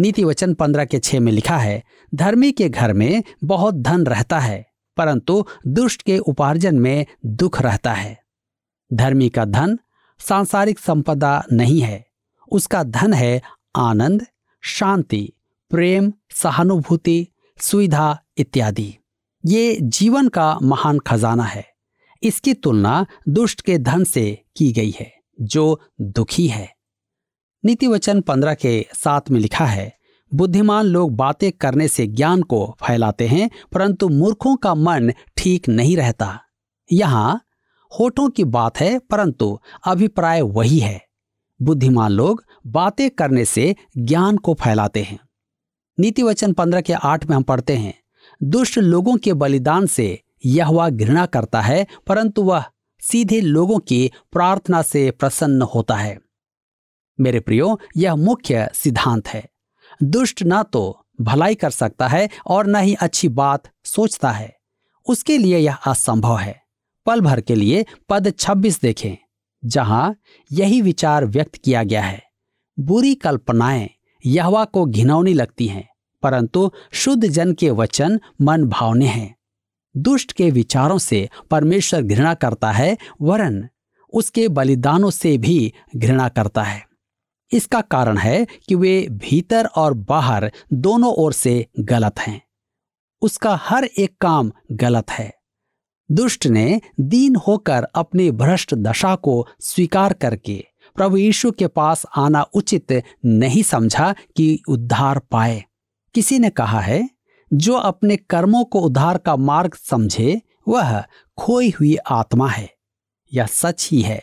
नीति 0.00 0.24
वचन 0.24 0.54
पंद्रह 0.54 0.84
के 0.84 0.98
छह 0.98 1.20
में 1.20 1.32
लिखा 1.32 1.58
है, 1.58 1.84
धर्मी 2.14 2.52
के 2.52 2.68
घर 2.68 2.92
में 2.92 3.22
बहुत 3.44 3.74
धन 3.74 4.06
रहता 4.06 4.38
है, 4.38 4.66
परंतु 4.96 5.44
दुष्ट 5.66 6.02
के 6.02 6.18
उपार्जन 6.18 6.74
में 6.74 7.06
दुख 7.26 7.62
रहता 7.62 7.92
है। 7.92 8.22
धर्मी 8.92 9.28
का 9.28 9.44
धन 9.44 9.78
सांसारिक 10.18 10.78
संपदा 10.78 11.44
नहीं 11.52 11.80
है। 11.80 12.11
उसका 12.52 12.82
धन 12.82 13.14
है 13.14 13.42
आनंद, 13.76 14.26
शांति, 14.60 15.32
प्रेम, 15.70 16.12
सहानुभूति, 16.30 17.28
सुविधा 17.58 18.22
इत्यादि। 18.38 18.96
ये 19.46 19.78
जीवन 19.82 20.28
का 20.28 20.58
महान 20.62 20.98
खजाना 20.98 21.42
है। 21.42 21.66
इसकी 22.22 22.54
तुलना 22.54 23.06
दुष्ट 23.28 23.60
के 23.60 23.78
धन 23.78 24.04
से 24.04 24.44
की 24.56 24.72
गई 24.72 24.90
है, 24.90 25.12
जो 25.40 25.80
दुखी 26.00 26.46
है। 26.46 26.76
नीति 27.64 27.86
वचन 27.86 28.20
पंद्रह 28.20 28.54
के 28.54 28.86
साथ 28.94 29.20
में 29.30 29.40
लिखा 29.40 29.66
है, 29.66 29.98
बुद्धिमान 30.34 30.84
लोग 30.84 31.16
बातें 31.16 31.52
करने 31.52 31.88
से 31.88 32.06
ज्ञान 32.06 32.42
को 32.42 32.76
फैलाते 32.86 33.28
हैं, 33.28 33.50
परंतु 33.72 34.08
मूर्खों 34.08 34.56
का 34.56 34.74
मन 34.74 35.12
ठीक 35.36 35.68
नहीं 35.68 35.96
रहता। 35.96 36.40
यहाँ, 36.92 37.40
होठों 38.00 38.28
की 38.28 38.44
बात 38.44 38.80
है, 38.80 38.98
परंतु 38.98 39.58
अभिप्राय 39.86 40.42
वही 40.42 40.78
है। 40.78 41.11
बुद्धिमान 41.62 42.10
लोग 42.10 42.44
बातें 42.66 43.10
करने 43.10 43.44
से 43.44 43.76
ज्ञान 43.98 44.36
को 44.36 44.54
फैलाते 44.54 45.02
हैं। 45.02 45.18
नीति 46.00 46.22
वचन 46.22 46.52
पंद्रह 46.52 46.80
के 46.80 46.92
आठ 46.92 47.26
में 47.26 47.36
हम 47.36 47.42
पढ़ते 47.42 47.76
हैं, 47.76 47.94
दुष्ट 48.42 48.78
लोगों 48.78 49.16
के 49.16 49.32
बलिदान 49.32 49.86
से 49.86 50.22
यह 50.46 50.88
घृणा 50.88 51.26
करता 51.26 51.60
है, 51.60 51.86
परंतु 52.06 52.42
वह 52.42 52.64
सीधे 53.00 53.40
लोगों 53.40 53.78
की 53.78 54.12
प्रार्थना 54.32 54.82
से 54.82 55.10
प्रसन्न 55.10 55.62
होता 55.62 55.96
है। 55.96 56.18
मेरे 57.20 57.40
प्रियो, 57.40 57.80
यह 57.96 58.16
मुख्य 58.16 58.70
सिद्धांत 58.74 59.28
है। 59.28 59.48
दुष्ट 60.02 60.42
ना 60.42 60.62
तो 60.62 61.06
भलाई 61.20 61.54
कर 61.54 61.70
सकता 61.70 62.08
है 62.08 62.28
और 62.46 62.66
न 62.66 62.76
ही 62.76 62.94
अच्छी 62.94 63.28
बात 63.28 63.62
सोचता 63.84 64.30
है। 64.30 64.56
उसके 65.08 65.38
लिए 65.38 65.58
यह 65.58 65.74
असंभव 65.74 66.38
है। 66.38 66.62
पल 67.06 67.20
भर 67.20 67.40
के 67.40 67.54
लिए 67.54 67.86
पद 68.08 68.30
26 68.30 68.80
देखें। 68.80 69.21
जहाँ 69.64 70.16
यही 70.52 70.80
विचार 70.80 71.24
व्यक्त 71.24 71.56
किया 71.56 71.82
गया 71.82 72.02
है। 72.02 72.22
बुरी 72.80 73.14
कल्पनाएँ 73.14 73.90
यहवा 74.26 74.64
को 74.64 74.86
घिनौनी 74.86 75.34
लगती 75.34 75.66
हैं, 75.66 75.88
परंतु 76.22 76.72
शुद्ध 76.92 77.26
जन 77.26 77.52
के 77.52 77.70
वचन 77.70 78.20
मन 78.40 78.64
भावने 78.64 79.06
हैं। 79.06 79.36
दुष्ट 79.96 80.32
के 80.32 80.50
विचारों 80.50 80.98
से 80.98 81.28
परमेश्वर 81.50 82.02
घृणा 82.02 82.34
करता 82.34 82.70
है, 82.70 82.98
वरन 83.20 83.68
उसके 84.12 84.48
बलिदानों 84.48 85.10
से 85.10 85.38
भी 85.38 85.72
घृणा 85.96 86.28
करता 86.28 86.62
है। 86.62 86.86
इसका 87.52 87.80
कारण 87.80 88.18
है 88.18 88.46
कि 88.68 88.74
वे 88.74 89.08
भीतर 89.10 89.66
और 89.66 89.94
बाहर 89.94 90.52
दोनों 90.72 91.14
ओर 91.14 91.32
से 91.32 91.66
गलत 91.80 92.18
हैं। 92.18 92.42
उसका 93.22 93.56
हर 93.56 93.84
एक 93.84 94.16
काम 94.20 94.52
गलत 94.72 95.10
है। 95.10 95.41
दुष्ट 96.12 96.46
ने 96.46 96.80
दीन 97.00 97.36
होकर 97.36 97.82
अपनी 97.82 98.30
भ्रष्ट 98.30 98.74
दशा 98.74 99.14
को 99.14 99.46
स्वीकार 99.60 100.12
करके 100.12 100.64
प्रभु 100.96 101.16
यीशु 101.16 101.50
के 101.50 101.66
पास 101.66 102.06
आना 102.16 102.42
उचित 102.42 103.02
नहीं 103.24 103.62
समझा 103.62 104.14
कि 104.36 104.62
उद्धार 104.68 105.18
पाए। 105.18 105.64
किसी 106.14 106.38
ने 106.38 106.50
कहा 106.50 106.80
है, 106.80 107.10
जो 107.54 107.74
अपने 107.74 108.16
कर्मों 108.16 108.64
को 108.64 108.80
उद्धार 108.80 109.18
का 109.18 109.36
मार्ग 109.36 109.74
समझे, 109.74 110.42
वह 110.68 111.04
खोई 111.38 111.70
हुई 111.70 111.96
आत्मा 111.96 112.48
है। 112.48 112.74
यह 113.34 113.46
सच 113.46 113.88
ही 113.90 114.02
है। 114.02 114.22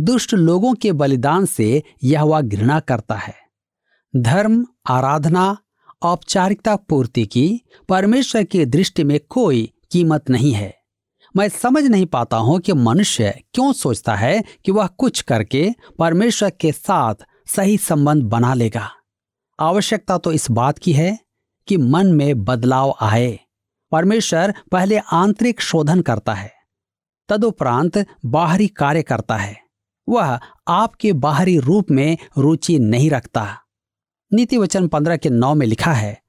दुष्ट 0.00 0.34
लोगों 0.34 0.74
के 0.74 0.92
बलिदान 0.92 1.46
से 1.46 1.82
यह 2.04 2.22
वह 2.22 2.40
घृणा 2.40 2.80
करता 2.80 3.14
है। 3.14 3.34
धर्म, 4.16 4.66
आराधना, 4.86 5.58
औपचारिकता 6.02 6.76
पूर्ति 6.76 7.26
की 7.26 7.60
परमेश्वर 7.88 8.44
की 8.44 8.64
दृष्टि 8.64 9.04
में 9.04 9.20
कोई 9.28 9.72
कीमत 9.90 10.30
नहीं 10.30 10.52
है। 10.52 10.77
मैं 11.34 11.48
समझ 11.48 11.84
नहीं 11.84 12.06
पाता 12.06 12.36
हूँ 12.36 12.58
कि 12.60 12.72
मनुष्य 12.72 13.30
क्यों 13.54 13.72
सोचता 13.72 14.14
है 14.14 14.42
कि 14.64 14.72
वह 14.72 14.86
कुछ 14.98 15.20
करके 15.22 15.68
परमेश्वर 15.98 16.50
के 16.50 16.72
साथ 16.72 17.24
सही 17.46 17.76
संबंध 17.78 18.22
बना 18.24 18.54
लेगा। 18.54 18.88
आवश्यकता 19.58 20.18
तो 20.18 20.32
इस 20.32 20.50
बात 20.50 20.78
की 20.78 20.92
है 20.92 21.18
कि 21.68 21.76
मन 21.76 22.12
में 22.12 22.44
बदलाव 22.44 22.94
आए। 23.00 23.38
परमेश्वर 23.92 24.54
पहले 24.72 24.98
आंतरिक 24.98 25.60
शोधन 25.60 26.00
करता 26.00 26.34
है, 26.34 26.52
तदुपरांत 27.28 28.04
बाहरी 28.24 28.66
कार्य 28.68 29.02
करता 29.02 29.36
है। 29.36 29.56
वह 30.08 30.38
आपके 30.68 31.12
बाहरी 31.12 31.58
रूप 31.58 31.90
में 31.90 32.16
रुचि 32.38 32.78
नहीं 32.78 33.10
रखता। 33.10 33.46
नीति 34.32 34.58
वचन 34.58 34.88
पंद्रह 34.88 35.16
के 35.16 35.30
नौ 35.30 35.54
में 35.54 35.66
लिखा 35.66 35.92
है, 35.92 36.20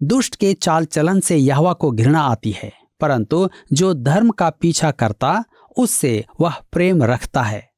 दुष्ट 0.00 0.36
के 0.36 0.52
चाल 0.54 0.84
चलन 0.84 1.20
से 1.20 1.36
यहवा 1.36 1.72
को 1.72 1.90
घृणा 1.90 2.20
आती 2.20 2.50
है। 2.52 2.72
परंतु 3.00 3.48
जो 3.72 3.92
धर्म 3.94 4.30
का 4.30 4.50
पीछा 4.50 4.90
करता, 4.90 5.44
उससे 5.76 6.24
वह 6.40 6.60
प्रेम 6.72 7.02
रखता 7.02 7.42
है। 7.42 7.68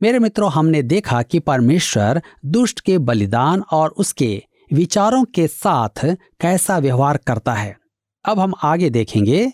मेरे 0.00 0.18
मित्रों, 0.18 0.50
हमने 0.52 0.82
देखा 0.82 1.22
कि 1.22 1.38
परमेश्वर 1.40 2.22
दुष्ट 2.46 2.80
के 2.80 2.98
बलिदान 2.98 3.62
और 3.72 3.90
उसके 3.90 4.42
विचारों 4.72 5.24
के 5.24 5.46
साथ 5.46 6.04
कैसा 6.40 6.78
व्यवहार 6.78 7.16
करता 7.16 7.54
है। 7.54 7.76
अब 8.24 8.38
हम 8.38 8.54
आगे 8.62 8.90
देखेंगे 8.90 9.46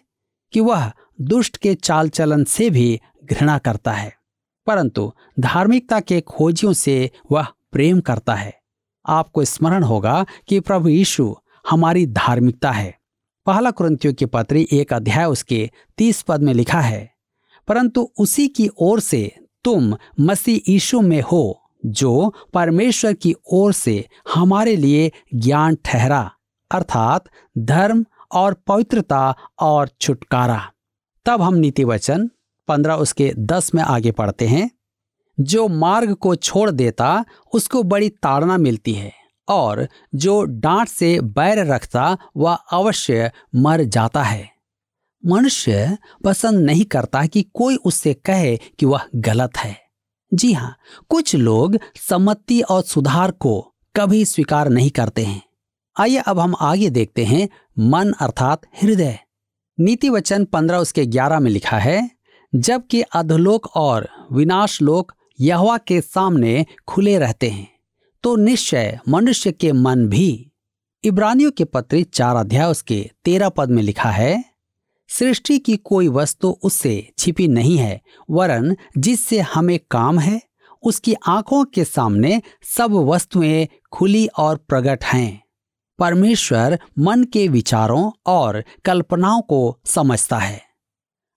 कि 0.52 0.60
वह 0.60 0.90
दुष्ट 1.20 1.56
के 1.56 1.74
चाल 1.74 2.08
चलन 2.08 2.44
से 2.44 2.70
भी 2.70 3.00
घृणा 3.24 3.58
करता 3.58 3.92
है, 3.92 4.12
परंतु 4.66 5.12
धार्मिकता 5.40 6.00
के 6.00 6.20
खोजियों 6.20 6.72
से 6.72 7.10
वह 7.32 7.46
प्रेम 7.72 8.00
करता 8.00 8.34
है। 8.34 8.58
आपको 9.04 9.44
स्मरण 9.44 9.82
होगा 9.82 10.24
कि 10.48 10.60
प्रभु 10.60 10.88
यीशु 10.88 11.34
हमारी 11.70 12.06
धार्मिकता 12.06 12.70
है। 12.70 12.94
पहला 13.50 13.70
क्रंतियों 13.70 14.14
की 14.14 14.26
पत्री 14.26 14.66
एक 14.72 14.92
अध्याय 14.92 15.24
उसके 15.26 15.70
तीस 15.98 16.20
पद 16.22 16.42
में 16.42 16.52
लिखा 16.54 16.80
है, 16.80 17.10
परंतु 17.68 18.02
उसी 18.18 18.46
की 18.48 18.68
ओर 18.78 19.00
से 19.00 19.22
तुम 19.64 19.96
मसीह 20.20 20.70
यीशु 20.72 21.00
में 21.00 21.20
हो, 21.22 21.60
जो 21.86 22.34
परमेश्वर 22.54 23.12
की 23.12 23.34
ओर 23.52 23.72
से 23.72 24.04
हमारे 24.34 24.76
लिए 24.76 25.10
ज्ञान 25.34 25.76
ठहरा, 25.84 26.30
अर्थात 26.70 27.24
धर्म 27.58 28.04
और 28.32 28.54
पवित्रता 28.66 29.34
और 29.58 29.90
छुटकारा। 30.00 30.60
तब 31.26 31.42
हम 31.42 31.54
नीति 31.54 31.84
वचन 31.84 32.30
पंद्रह 32.68 32.94
उसके 32.96 33.32
दस 33.36 33.74
में 33.74 33.82
आगे 33.82 34.12
पढ़ते 34.12 34.46
हैं। 34.46 34.70
जो 35.38 35.68
मार्ग 35.68 36.14
को 36.14 36.34
छोड़ 36.36 36.70
देता, 36.70 37.24
उसको 37.52 37.82
बड़ी 37.82 38.08
ताड़ना 38.08 38.58
मिलती 38.58 38.92
है। 38.92 39.12
और 39.48 39.88
जो 40.14 40.44
डांट 40.44 40.88
से 40.88 41.20
बैर 41.20 41.66
रखता, 41.66 42.18
वह 42.36 42.54
अवश्य 42.54 43.30
मर 43.54 43.84
जाता 43.84 44.22
है। 44.22 44.50
मनुष्य 45.26 45.98
पसंद 46.24 46.58
नहीं 46.58 46.84
करता 46.84 47.26
कि 47.26 47.42
कोई 47.54 47.76
उससे 47.76 48.14
कहे 48.14 48.56
कि 48.56 48.86
वह 48.86 49.00
गलत 49.16 49.56
है। 49.56 49.82
जी 50.34 50.52
हाँ 50.52 50.76
कुछ 51.08 51.34
लोग 51.34 51.78
सम्मति 51.96 52.60
और 52.60 52.82
सुधार 52.82 53.30
को 53.30 53.74
कभी 53.96 54.24
स्वीकार 54.24 54.68
नहीं 54.68 54.90
करते 54.90 55.24
हैं। 55.24 55.42
आइए 56.00 56.16
अब 56.16 56.38
हम 56.38 56.54
आगे 56.60 56.90
देखते 56.90 57.24
हैं 57.24 57.48
मन 57.78 58.12
अर्थात 58.12 58.60
हृदय। 58.82 59.18
नीति 59.80 60.10
वचन 60.10 60.44
पंद्रह 60.44 60.78
उसके 60.78 61.06
ग्यारह 61.06 61.40
में 61.40 61.50
लिखा 61.50 61.78
है, 61.78 62.10
जबकि 62.54 63.02
अधलोक 63.02 63.76
और 63.76 64.08
विनाश 64.32 64.82
लोक 64.82 65.12
यहवा 65.40 65.78
के 65.78 66.00
सामने 66.00 66.66
खुले 66.88 67.18
रहते 67.18 67.50
हैं। 67.50 67.79
तो 68.22 68.36
निश्चय 68.36 69.00
मनुष्य 69.08 69.52
के 69.52 69.72
मन 69.72 70.06
भी 70.06 70.52
इब्रानियों 71.04 71.50
के 71.50 71.64
पत्र 71.64 72.02
चार 72.02 72.36
अध्याय 72.36 72.70
उसके 72.70 73.10
तेरह 73.24 73.48
पद 73.48 73.70
में 73.70 73.82
लिखा 73.82 74.10
है, 74.10 74.44
सृष्टि 75.08 75.58
की 75.58 75.76
कोई 75.76 76.08
वस्तु 76.08 76.58
उससे 76.62 77.12
छिपी 77.18 77.48
नहीं 77.48 77.76
है, 77.76 78.00
वरन 78.30 78.76
जिससे 78.98 79.40
हमें 79.40 79.80
काम 79.90 80.18
है, 80.18 80.42
उसकी 80.82 81.14
आँखों 81.26 81.64
के 81.64 81.84
सामने 81.84 82.42
सब 82.76 82.92
वस्तुएँ 82.92 83.68
खुली 83.92 84.26
और 84.26 84.56
प्रकट 84.56 85.04
हैं। 85.04 85.42
परमेश्वर 85.98 86.78
मन 86.98 87.24
के 87.24 87.48
विचारों 87.48 88.12
और 88.26 88.64
कल्पनाओं 88.84 89.42
को 89.42 89.78
समझता 89.84 90.38
है। 90.38 90.62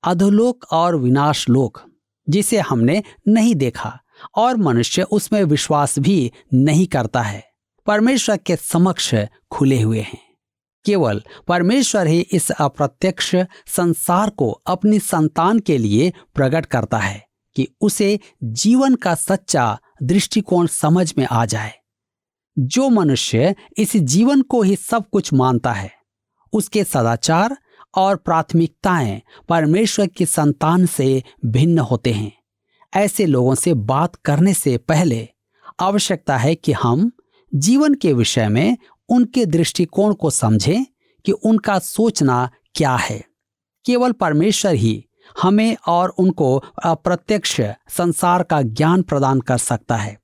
अधोलोक 0.03 0.65
और 0.71 0.95
विनाशलोक, 0.95 1.81
जिसे 2.29 2.59
हमने 2.59 3.03
नहीं 3.27 3.55
देखा 3.55 3.99
और 4.35 4.57
मनुष्य 4.57 5.03
उसमें 5.03 5.43
विश्वास 5.43 5.99
भी 5.99 6.31
नहीं 6.53 6.87
करता 6.87 7.21
है। 7.21 7.45
परमेश्वर 7.85 8.37
के 8.37 8.55
समक्ष 8.55 9.15
खुले 9.51 9.81
हुए 9.81 9.99
हैं। 9.99 10.33
केवल 10.85 11.23
परमेश्वर 11.47 12.07
ही 12.07 12.19
इस 12.19 12.51
अप्रत्यक्ष 12.51 13.35
संसार 13.67 14.29
को 14.29 14.51
अपनी 14.51 14.99
संतान 14.99 15.59
के 15.59 15.77
लिए 15.77 16.13
प्रकट 16.35 16.65
करता 16.65 16.97
है 16.97 17.25
कि 17.55 17.67
उसे 17.81 18.19
जीवन 18.43 18.95
का 18.95 19.15
सच्चा 19.15 19.79
दृष्टिकोण 20.03 20.67
समझ 20.67 21.13
में 21.17 21.27
आ 21.31 21.45
जाए। 21.45 21.73
जो 22.59 22.89
मनुष्य 22.89 23.55
इस 23.77 23.97
जीवन 23.97 24.41
को 24.41 24.61
ही 24.61 24.75
सब 24.75 25.09
कुछ 25.11 25.33
मानता 25.33 25.71
है, 25.71 25.91
उसके 26.53 26.83
सदाचार 26.83 27.57
और 27.95 28.15
प्राथमिकताएँ 28.15 29.21
परमेश्वर 29.49 30.07
की 30.07 30.25
संतान 30.25 30.85
से 30.85 31.23
भिन्न 31.45 31.79
होते 31.79 32.11
हैं। 32.11 32.42
ऐसे 32.95 33.25
लोगों 33.25 33.55
से 33.55 33.73
बात 33.73 34.15
करने 34.15 34.53
से 34.53 34.77
पहले 34.77 35.29
आवश्यकता 35.79 36.37
है 36.37 36.55
कि 36.55 36.71
हम 36.71 37.11
जीवन 37.55 37.93
के 37.93 38.13
विषय 38.13 38.47
में 38.47 38.77
उनके 39.09 39.45
दृष्टिकोण 39.45 40.13
को 40.13 40.29
समझें 40.29 40.85
कि 41.25 41.31
उनका 41.31 41.79
सोचना 41.79 42.51
क्या 42.75 42.95
है। 42.95 43.25
केवल 43.85 44.11
परमेश्वर 44.11 44.73
ही 44.73 45.05
हमें 45.41 45.77
और 45.87 46.09
उनको 46.09 46.63
अप्रत्यक्ष 46.83 47.61
संसार 47.89 48.43
का 48.43 48.61
ज्ञान 48.61 49.01
प्रदान 49.01 49.41
कर 49.41 49.57
सकता 49.57 49.95
है। 49.95 50.19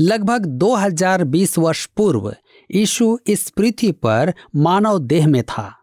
लगभग 0.00 0.46
2020 0.46 1.58
वर्ष 1.58 1.86
पूर्व 1.86 2.34
यीशु 2.74 3.18
इस 3.26 3.50
पृथ्वी 3.50 3.92
पर 3.92 4.34
मानव 4.56 4.98
देह 4.98 5.26
में 5.26 5.42
था। 5.42 5.78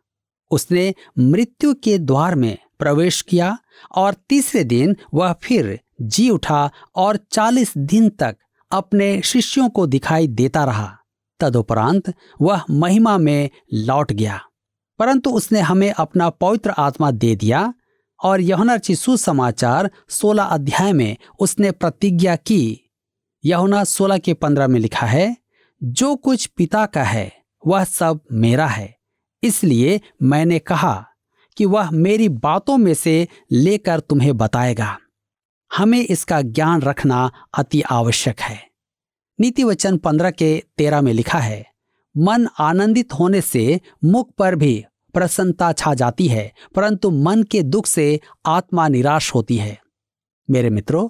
उसने 0.52 0.94
मृत्यु 1.20 1.74
के 1.74 1.98
द्वार 1.98 2.36
में 2.36 2.58
प्रवेश 2.80 3.22
किया 3.22 3.58
और 3.96 4.14
तीसरे 4.14 4.64
दिन 4.64 4.96
वह 5.14 5.34
फिर 5.34 5.80
जी 6.02 6.30
उठा 6.30 6.72
और 6.96 7.18
40 7.18 7.78
दिन 7.78 8.10
तक 8.10 8.38
अपने 8.72 9.22
शिष्यों 9.22 9.70
को 9.70 9.88
दिखाई 9.88 10.28
देता 10.28 10.66
रहा। 10.66 10.98
तदुपरांत 11.40 12.14
वह 12.42 12.62
महिमा 12.72 13.18
में 13.18 13.50
लौट 13.74 14.12
गया। 14.12 14.42
परंतु 15.00 15.30
उसने 15.30 15.60
हमें 15.60 15.92
अपना 15.92 16.30
पवित्र 16.30 16.70
आत्मा 16.70 17.12
दे 17.12 17.36
दिया 17.36 17.74
और 18.24 18.42
यहुना 18.42 18.78
सुसमाचार 18.78 19.92
16 20.10 20.44
अध्याय 20.44 20.94
में 20.94 21.18
उसने 21.40 21.72
प्रतिज्ञा 21.72 22.36
की। 22.36 22.92
यहुना 23.46 23.84
16 23.84 24.18
के 24.18 24.34
15 24.34 24.68
में 24.68 24.80
लिखा 24.80 25.08
है, 25.08 25.38
जो 25.84 26.16
कुछ 26.16 26.46
पिता 26.46 26.86
का 26.86 27.04
है, 27.04 27.46
वह 27.68 27.84
सब 27.84 28.20
मेरा 28.32 28.68
है, 28.68 28.98
इसलिए 29.44 30.02
मैंने 30.24 30.60
कहा 30.60 31.08
कि 31.58 31.66
वह 31.66 31.92
मेरी 31.92 32.30
बातों 32.30 32.78
में 32.78 32.94
से 32.94 33.28
लेकर 33.52 34.00
तुम्हें 34.00 34.36
बताएगा। 34.38 34.98
हमें 35.72 36.00
इसका 36.00 36.42
ज्ञान 36.42 36.82
रखना 36.82 37.32
अति 37.54 37.82
आवश्यक 37.82 38.40
है। 38.40 38.60
नीति 39.40 39.64
वचन 39.64 39.98
पंद्रह 39.98 40.32
के 40.32 40.64
तेरह 40.78 41.02
में 41.02 41.14
लिखा 41.14 41.40
है, 41.40 41.66
मन 42.16 42.48
आनंदित 42.60 43.14
होने 43.14 43.42
से 43.42 43.80
मुख 44.04 44.30
पर 44.38 44.56
भी 44.56 44.86
प्रसन्नता 45.14 45.72
छा 45.72 45.94
जाती 45.94 46.28
है, 46.28 46.52
परंतु 46.76 47.10
मन 47.12 47.44
के 47.44 47.62
दुख 47.64 47.86
से 47.86 48.20
आत्मा 48.46 48.88
निराश 48.88 49.34
होती 49.36 49.58
है। 49.58 49.78
मेरे 50.50 50.70
मित्रों 50.70 51.08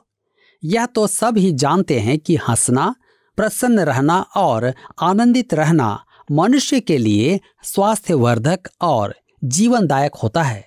यह 0.63 0.85
तो 0.85 1.07
सब 1.07 1.37
ही 1.37 1.51
जानते 1.51 1.99
हैं 1.99 2.17
कि 2.19 2.35
हंसना, 2.35 2.93
प्रसन्न 3.37 3.79
रहना 3.79 4.19
और 4.35 4.73
आनंदित 5.01 5.53
रहना 5.53 6.05
मनुष्य 6.31 6.79
के 6.79 6.97
लिए 6.97 7.39
स्वास्थ्यवर्धक 7.63 8.69
और 8.81 9.15
जीवनदायक 9.45 10.15
होता 10.15 10.43
है। 10.43 10.63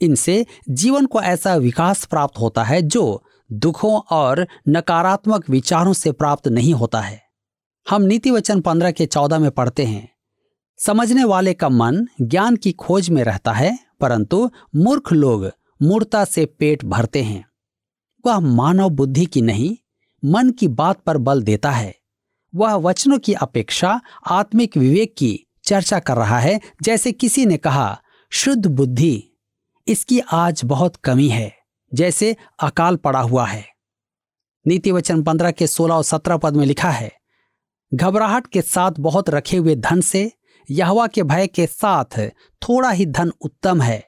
इनसे 0.00 0.44
जीवन 0.70 1.06
को 1.06 1.20
ऐसा 1.20 1.54
विकास 1.56 2.04
प्राप्त 2.04 2.38
होता 2.38 2.64
है 2.64 2.80
जो 2.82 3.22
दुखों 3.50 4.00
और 4.10 4.46
नकारात्मक 4.68 5.48
विचारों 5.50 5.92
से 5.92 6.12
प्राप्त 6.12 6.48
नहीं 6.48 6.74
होता 6.74 7.00
है। 7.00 7.20
हम 7.86 8.02
नीति 8.02 8.30
वचन 8.30 8.60
पंद्रह 8.60 8.90
के 8.90 9.06
चौदह 9.06 9.38
में 9.38 9.50
पढ़ते 9.50 9.84
हैं, 9.84 10.08
समझने 10.78 11.24
वाले 11.24 11.54
का 11.54 11.68
मन 11.68 12.06
ज्ञान 12.20 12.56
की 12.56 12.72
खोज 12.72 13.08
में 13.10 13.22
रहता 13.24 13.52
है, 13.52 13.78
परंतु 14.00 14.50
मूर्ख 14.76 15.12
लोग 15.12 15.50
मूर्ता 15.80 16.24
से 16.24 16.44
पेट 16.46 16.84
भरते 16.84 17.22
हैं। 17.22 17.44
वह 18.24 18.38
मानव 18.40 18.90
बुद्धि 18.90 19.26
की 19.26 19.42
नहीं, 19.42 19.76
मन 20.22 20.50
की 20.50 20.68
बात 20.68 21.00
पर 21.00 21.18
बल 21.18 21.42
देता 21.42 21.70
है। 21.70 21.94
वह 22.54 22.74
वचनों 22.74 23.18
की 23.18 23.32
अपेक्षा 23.32 24.00
आत्मिक 24.26 24.76
विवेक 24.76 25.14
की 25.18 25.38
चर्चा 25.64 25.98
कर 25.98 26.16
रहा 26.16 26.38
है, 26.38 26.60
जैसे 26.82 27.12
किसी 27.12 27.46
ने 27.46 27.56
कहा 27.56 28.00
शुद्ध 28.32 28.66
बुद्धि, 28.66 29.38
इसकी 29.86 30.18
आज 30.32 30.60
बहुत 30.64 30.96
कमी 30.96 31.28
है, 31.28 31.52
जैसे 31.92 32.34
अकाल 32.60 32.96
पड़ा 32.96 33.20
हुआ 33.20 33.46
है। 33.46 33.64
नीति 34.66 34.90
वचन 34.92 35.22
पंद्रह 35.22 35.50
के 35.50 35.66
सोलह 35.66 35.94
और 35.94 36.02
सत्रह 36.02 36.36
पद 36.36 36.56
में 36.56 36.64
लिखा 36.66 36.90
है, 36.90 37.10
घबराहट 37.92 38.46
के 38.46 38.62
साथ 38.62 39.00
बहुत 39.00 39.30
रखे 39.30 39.56
हुए 39.56 39.74
धन 39.76 40.00
से, 40.00 40.30
यहवा 40.68 41.06
के 41.06 41.22
भय 41.22 41.46
के 41.46 41.66
साथ 41.66 42.18
थोड़ा 42.62 42.90
ही 42.90 43.06
धन 43.06 43.32
उत्तम 43.40 43.82
है। 43.82 44.02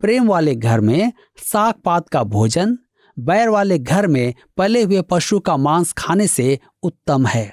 प्रेम 0.00 0.28
वाले 0.28 0.54
घर 0.54 0.80
में 0.80 1.12
साग 1.42 1.80
पात 1.84 2.08
का 2.08 2.22
भोजन, 2.24 2.76
बैर 3.16 3.48
वाले 3.48 3.78
घर 3.78 4.06
में 4.06 4.34
पले 4.56 4.82
हुए 4.82 5.00
पशु 5.02 5.40
का 5.40 5.56
मांस 5.56 5.92
खाने 5.92 6.26
से 6.26 6.58
उत्तम 6.82 7.26
है। 7.26 7.52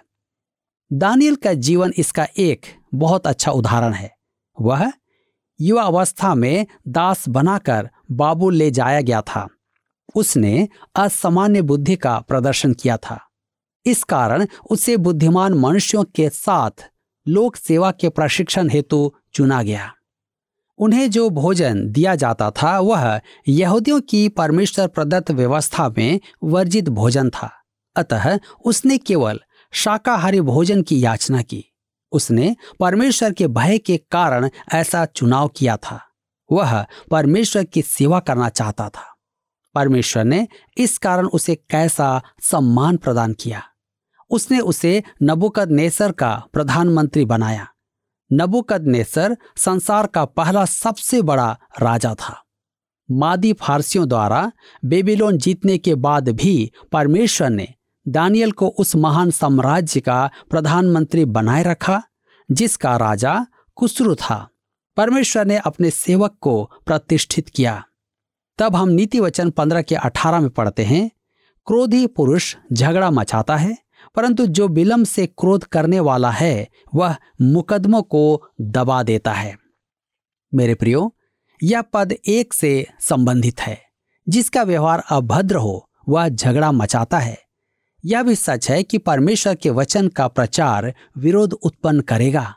दानियल 0.92 1.36
का 1.36 1.54
जीवन 1.56 1.94
इसका 1.98 2.28
एक 2.38 2.66
बहुत 2.96 3.28
अच्छा 3.28 3.52
उदाहरण 3.54 3.94
है, 3.94 4.12
वह 4.58 4.92
युवा 5.62 5.84
अवस्था 5.84 6.36
में 6.36 6.66
दास 6.88 7.30
बनाकर 7.30 7.90
बाबू 8.12 8.50
ले 8.50 8.72
जाया 8.72 9.02
गया 9.02 9.22
था। 9.22 9.48
उसने 10.16 10.70
असामान्य 10.96 11.62
बुद्धि 11.62 11.96
का 11.96 12.20
प्रदर्शन 12.20 12.74
किया 12.74 12.98
था। 12.98 13.30
इस 13.86 14.04
कारण 14.04 14.48
उसे 14.70 14.98
बुद्धिमान 14.98 15.54
मनुष्यों 15.54 16.04
के 16.04 16.30
साथ 16.30 16.72
लोक 17.28 17.56
सेवा 17.56 17.92
के 17.92 18.10
प्रशिक्षण 18.10 18.70
हेतु 18.70 19.14
चुना 19.34 19.64
गया। 19.64 19.94
उन्हें 20.78 21.12
जो 21.12 21.30
भोजन 21.30 21.90
दिया 21.90 22.16
जाता 22.16 22.52
था, 22.52 22.80
वह 22.80 23.22
यहूदियों 23.48 24.02
की 24.02 24.30
परमेश्वर 24.30 24.88
प्रदत्त 24.88 25.32
व्यवस्था 25.32 25.90
में 25.98 26.20
वर्जित 26.44 26.90
भोजन 26.90 27.30
था। 27.30 27.52
अतः 27.96 28.40
उसने 28.66 28.98
केवल 28.98 29.40
शाकाहारी 29.72 30.42
भोजन 30.42 30.82
की 30.82 31.04
याचना 31.04 31.42
की। 31.42 31.75
उसने 32.12 32.56
परमेश्वर 32.80 33.34
के 33.34 33.48
भय 33.48 33.78
के 33.78 33.98
कारण 33.98 34.50
ऐसा 34.74 35.06
चुनाव 35.06 35.48
किया 35.48 35.78
था। 35.78 36.02
वह 36.52 36.86
परमेश्वर 37.12 37.64
की 37.64 37.82
सेवा 37.82 38.20
करना 38.20 38.50
चाहता 38.50 38.90
था। 38.90 39.16
परमेश्वर 39.76 40.24
ने 40.24 40.48
इस 40.78 40.98
कारण 40.98 41.28
उसे 41.28 41.56
कैसा 41.56 42.22
सम्मान 42.42 42.98
प्रदान 42.98 43.34
किया। 43.34 43.64
उसने 44.30 44.60
उसे 44.60 45.04
नबुकद 45.24 45.72
नेसर 45.72 46.12
का 46.12 46.44
प्रधानमंत्री 46.54 47.26
बनाया। 47.26 47.68
नबुकद 48.34 48.82
नेसर 48.88 49.38
संसार 49.58 50.08
का 50.08 50.26
पहला 50.26 50.66
सबसे 50.66 51.22
बड़ा 51.22 51.58
राजा 51.82 52.16
था। 52.16 52.42
मादी 53.12 53.54
फारसियों 53.54 54.08
द्वारा 54.08 54.52
बेबीलोन 54.86 55.38
जीतने 55.38 55.78
के 55.78 55.96
बाद 55.96 56.30
भी 56.30 56.72
परमेश्वर 56.92 57.50
ने 57.50 57.74
दानियल 58.08 58.52
को 58.52 58.68
उस 58.68 58.96
महान 58.96 59.32
साम्राज्य 59.32 60.00
का 60.00 60.30
प्रधानमंत्री 60.50 61.26
बनाए 61.26 61.64
रखा, 61.64 62.04
जिसका 62.52 62.98
राजा 62.98 63.46
कुसरू 63.76 64.16
था। 64.16 64.50
परमेश्वर 64.98 65.46
ने 65.46 65.58
अपने 65.58 65.90
सेवक 65.90 66.38
को 66.42 66.72
प्रतिष्ठित 66.86 67.50
किया। 67.50 67.86
तब 68.58 68.76
हम 68.76 68.90
नीति 68.90 69.20
वचन 69.20 69.50
पंद्रह 69.50 69.82
के 69.82 69.96
अठारह 69.96 70.40
में 70.40 70.50
पढ़ते 70.50 70.86
हैं, 70.86 71.12
क्रोधी 71.66 72.08
पुरुष 72.08 72.56
झगड़ा 72.74 73.12
मचाता 73.12 73.56
है, 73.56 73.78
परंतु 74.16 74.46
जो 74.46 74.68
विलंब 74.68 75.06
से 75.06 75.28
क्रोध 75.28 75.64
करने 75.64 76.00
वाला 76.00 76.32
है, 76.32 76.70
वह 76.96 77.16
मुकदमों 77.42 78.02
को 78.02 78.50
दबा 78.62 79.04
देता 79.04 79.34
है। 79.34 79.58
मेरे 80.54 80.76
प्रियो, 80.76 81.16
यह 81.64 81.82
पद 81.82 82.12
एक 82.28 82.54
से 82.54 82.88
संबंधित 83.00 83.62
है। 83.62 83.82
जिसका 84.30 84.64
व्यवहार 84.64 85.04
अभद्र 85.10 85.56
हो, 85.56 85.90
वह 86.10 86.30
झगड़ा 86.30 86.72
मचाता 86.72 87.20
है। 87.20 87.45
यह 88.06 88.24
भी 88.24 88.36
सच 88.36 88.70
है 88.70 88.84
कि 88.84 88.98
परमेश्वर 88.98 89.56
के 89.56 89.70
वचन 89.70 90.08
का 90.08 90.28
प्रचार 90.28 90.96
विरोध 91.18 91.54
उत्पन्न 91.54 92.02
करेगा। 92.02 92.56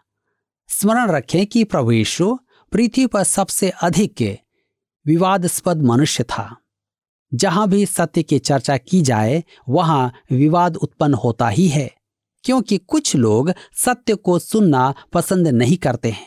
स्मरण 0.68 1.10
रखें 1.10 1.46
कि 1.46 1.64
प्रभु 1.64 1.92
यीशु 1.92 2.38
पृथ्वी 2.72 3.06
पर 3.06 3.22
सबसे 3.22 3.70
अधिक 3.70 4.38
विवादस्पद 5.06 5.82
मनुष्य 5.82 6.24
था। 6.24 6.56
जहाँ 7.34 7.68
भी 7.68 7.86
सत्य 7.86 8.22
की 8.22 8.38
चर्चा 8.38 8.76
की 8.76 9.02
जाए, 9.02 9.44
वहाँ 9.68 10.12
विवाद 10.32 10.76
उत्पन्न 10.76 11.14
होता 11.14 11.48
ही 11.48 11.68
है, 11.68 11.94
क्योंकि 12.44 12.78
कुछ 12.78 13.16
लोग 13.16 13.52
सत्य 13.76 14.14
को 14.14 14.38
सुनना 14.38 14.94
पसंद 15.12 15.48
नहीं 15.48 15.76
करते 15.76 16.10
हैं। 16.10 16.26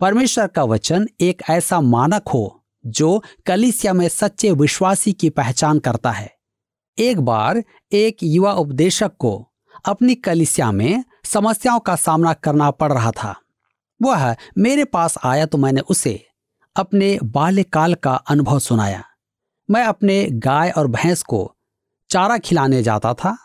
परमेश्वर 0.00 0.46
का 0.46 0.64
वचन 0.64 1.08
एक 1.20 1.42
ऐसा 1.50 1.80
मानक 1.80 2.28
हो, 2.28 2.64
जो 2.86 3.22
कलिसिया 3.46 3.92
में 3.92 4.08
सच्चे 4.08 4.52
विश्वासी 4.52 5.12
की 5.12 5.30
पहचान 5.30 5.78
करता 5.78 6.10
है। 6.10 6.34
एक 6.98 7.20
बार 7.20 7.64
एक 7.94 8.16
युवा 8.22 8.52
उपदेशक 8.52 9.12
को 9.18 9.52
अपनी 9.84 10.14
कलिसिया 10.14 10.72
में 10.72 11.04
समस्याओं 11.24 11.80
का 11.80 11.96
सामना 11.96 12.32
करना 12.32 12.70
पड़ 12.70 12.92
रहा 12.92 13.10
था। 13.10 13.40
वह, 14.02 14.36
मेरे 14.58 14.84
पास 14.84 15.18
आया 15.24 15.46
तो 15.46 15.58
मैंने 15.58 15.80
उसे 15.80 16.26
अपने 16.76 17.18
बाल्यकाल 17.24 17.94
का 17.94 18.14
अनुभव 18.14 18.58
सुनाया। 18.58 19.04
मैं 19.70 19.84
अपने 19.84 20.26
गाय 20.30 20.70
और 20.70 20.86
भैंस 20.86 21.22
को 21.22 21.56
चारा 22.10 22.38
खिलाने 22.38 22.82
जाता 22.82 23.14
था। 23.14 23.38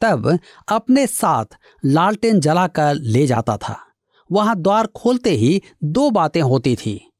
तब 0.00 0.38
अपने 0.68 1.06
साथ 1.06 1.44
लालटेन 1.84 2.40
जलाकर 2.40 2.94
ले 2.94 3.26
जाता 3.26 3.56
था। 3.56 3.86
वहाँ 4.32 4.56
द्वार 4.56 4.86
खोलते 4.86 5.30
ही 5.30 5.62
दो 5.84 6.10
बातें 6.10 6.42
होती 6.42 6.76
थी। 6.76 7.12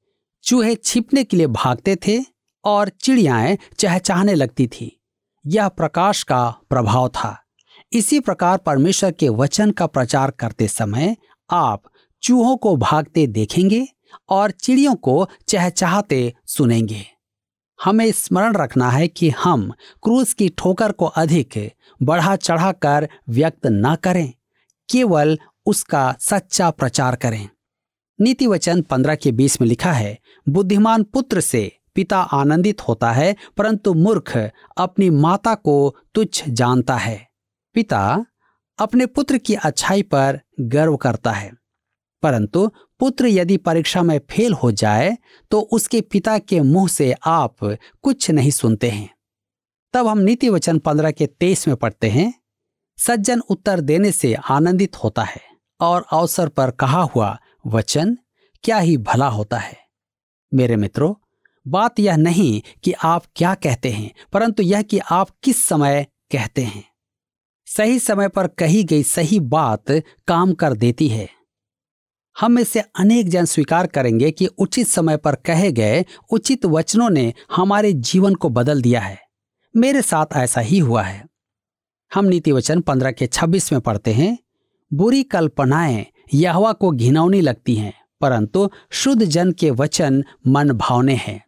चूहे 0.44 0.74
छिपने 0.74 1.24
के 1.24 1.36
लिए 1.36 1.46
भागते 1.46 1.96
थे 1.96 2.20
और 2.64 2.88
चिड़ियाएँ 2.88 3.58
चहचहाने 3.78 4.34
लगती 4.34 4.66
थी। 4.66 4.98
यह 5.44 5.68
प्रकाश 5.68 6.22
का 6.22 6.48
प्रभाव 6.70 7.08
था। 7.08 7.36
इसी 7.92 8.20
प्रकार 8.20 8.58
परमेश्वर 8.58 9.12
के 9.12 9.28
वचन 9.28 9.70
का 9.70 9.86
प्रचार 9.86 10.30
करते 10.30 10.68
समय 10.68 11.16
आप 11.50 11.82
चूहों 12.22 12.56
को 12.56 12.76
भागते 12.76 13.26
देखेंगे 13.26 13.86
और 14.28 14.50
चिड़ियों 14.50 14.94
को 14.94 15.26
चहचहाते 15.48 16.32
सुनेंगे। 16.46 17.04
हमें 17.84 18.10
स्मरण 18.12 18.56
रखना 18.56 18.90
है 18.90 19.08
कि 19.08 19.30
हम 19.30 19.70
क्रूस 20.02 20.32
की 20.34 20.48
ठोकर 20.48 20.92
को 20.92 21.06
अधिक 21.06 21.72
बढ़ा 22.02 22.36
चढ़ा 22.36 22.72
कर 22.72 23.08
व्यक्त 23.28 23.66
न 23.66 23.94
करें, 23.94 24.32
केवल 24.88 25.38
उसका 25.66 26.14
सच्चा 26.20 26.70
प्रचार 26.70 27.16
करें। 27.16 27.48
नीति 28.18 28.46
वचन 28.46 28.82
पंद्रह 28.82 29.14
के 29.14 29.32
बीस 29.32 29.60
में 29.60 29.68
लिखा 29.68 29.92
है, 29.92 30.18
बुद्धिमान 30.48 31.02
पुत्र 31.02 31.40
से 31.40 31.70
पिता 31.94 32.20
आनंदित 32.20 32.80
होता 32.80 33.10
है, 33.12 33.34
परंतु 33.56 33.94
मूर्ख 33.94 34.36
अपनी 34.76 35.10
माता 35.10 35.54
को 35.54 35.96
तुच्छ 36.14 36.44
जानता 36.48 36.96
है। 36.96 37.20
पिता 37.74 38.24
अपने 38.78 39.06
पुत्र 39.06 39.38
की 39.38 39.54
अच्छाई 39.54 40.02
पर 40.02 40.40
गर्व 40.60 40.96
करता 40.96 41.32
है। 41.32 41.50
परंतु 42.22 42.70
पुत्र 43.00 43.26
यदि 43.26 43.56
परीक्षा 43.56 44.02
में 44.02 44.18
फेल 44.30 44.52
हो 44.52 44.70
जाए 44.72 45.16
तो 45.50 45.60
उसके 45.72 46.00
पिता 46.00 46.38
के 46.38 46.60
मुँह 46.60 46.88
से 46.88 47.12
आप 47.26 47.56
कुछ 48.02 48.30
नहीं 48.30 48.50
सुनते 48.50 48.90
हैं। 48.90 49.08
तब 49.94 50.06
हम 50.06 50.18
नीति 50.18 50.48
वचन 50.48 50.78
पंद्रह 50.78 51.10
के 51.10 51.26
तेईस 51.26 51.66
में 51.68 51.76
पढ़ते 51.76 52.10
हैं, 52.10 52.32
सज्जन 52.98 53.40
उत्तर 53.40 53.80
देने 53.80 54.12
से 54.12 54.34
आनंदित 54.34 54.96
होता 54.96 55.22
है 55.22 55.40
और 55.80 56.06
अवसर 56.12 56.48
पर 56.48 56.70
कहा 56.70 57.02
हुआ 57.04 57.38
वचन 57.66 58.16
क्या 58.64 58.78
ही 58.78 58.96
भला 58.96 59.28
होता 59.28 59.58
है। 59.58 59.76
मेरे 60.52 60.76
मित्रों 60.76 61.14
बात 61.66 62.00
यह 62.00 62.16
नहीं 62.16 62.62
कि 62.84 62.92
आप 62.92 63.24
क्या 63.36 63.54
कहते 63.54 63.90
हैं, 63.90 64.10
परंतु 64.32 64.62
यह 64.62 64.82
कि 64.82 64.98
आप 64.98 65.28
किस 65.42 65.64
समय 65.64 66.06
कहते 66.32 66.62
हैं। 66.62 66.84
सही 67.66 67.98
समय 67.98 68.28
पर 68.28 68.46
कही 68.46 68.84
गई 68.84 69.02
सही 69.02 69.40
बात 69.40 69.84
काम 70.28 70.52
कर 70.52 70.72
देती 70.72 71.08
है। 71.08 71.28
हम 72.40 72.52
में 72.52 72.64
से 72.64 72.80
अनेक 72.80 73.28
जन 73.28 73.44
स्वीकार 73.44 73.86
करेंगे 73.86 74.30
कि 74.30 74.46
उचित 74.46 74.88
समय 74.88 75.16
पर 75.16 75.34
कहे 75.34 75.72
गए 75.72 76.04
उचित 76.30 76.66
वचनों 76.66 77.10
ने 77.10 77.34
हमारे 77.56 77.92
जीवन 77.92 78.34
को 78.34 78.48
बदल 78.48 78.82
दिया 78.82 79.00
है। 79.00 79.18
मेरे 79.76 80.02
साथ 80.02 80.26
ऐसा 80.36 80.60
ही 80.60 80.78
हुआ 80.78 81.02
है। 81.02 81.26
हम 82.14 82.24
नीति 82.24 82.52
वचन 82.52 82.80
पंद्रह 82.80 83.12
के 83.12 83.26
छब्बीस 83.26 83.72
में 83.72 83.80
पढ़ते 83.80 84.12
हैं, 84.12 84.38
बुरी 84.92 85.22
कल्पनाएँ 85.22 86.06
यहवा 86.34 86.72
को 86.72 86.90
घिनौनी 86.90 87.40
लगती 87.40 87.74
हैं, 87.74 87.94
परंतु 88.20 88.70
शुद्ध 88.90 89.24
जन 89.24 89.52
के 89.52 89.70
वचन 89.70 90.24
मन 90.46 90.72
भावने 90.72 91.14
हैं। 91.14 91.44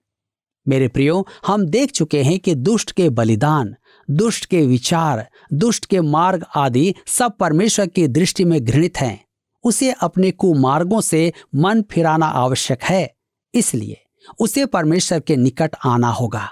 मेरे 0.67 0.89
प्रियो, 0.89 1.27
हम 1.47 1.67
देख 1.67 1.91
चुके 1.91 2.23
हैं 2.23 2.39
कि 2.39 2.55
दुष्ट 2.55 2.93
के 2.93 3.09
बलिदान, 3.09 3.75
दुष्ट 4.09 4.45
के 4.45 4.67
विचार, 4.67 5.29
दुष्ट 5.53 5.87
के 5.87 6.01
मार्ग 6.01 6.45
आदि 6.57 6.95
सब 7.07 7.37
परमेश्वर 7.37 7.87
की 7.87 8.07
दृष्टि 8.09 8.45
में 8.45 8.65
घृणित 8.65 8.97
हैं। 8.97 9.25
उसे 9.65 9.91
अपने 9.93 10.31
कुमार्गों 10.31 11.01
से 11.01 11.33
मन 11.55 11.83
फिराना 11.83 12.27
आवश्यक 12.27 12.83
है, 12.83 13.15
इसलिए 13.55 14.01
उसे 14.41 14.67
परमेश्वर 14.67 15.21
के 15.21 15.37
निकट 15.37 15.77
आना 15.85 16.09
होगा। 16.09 16.49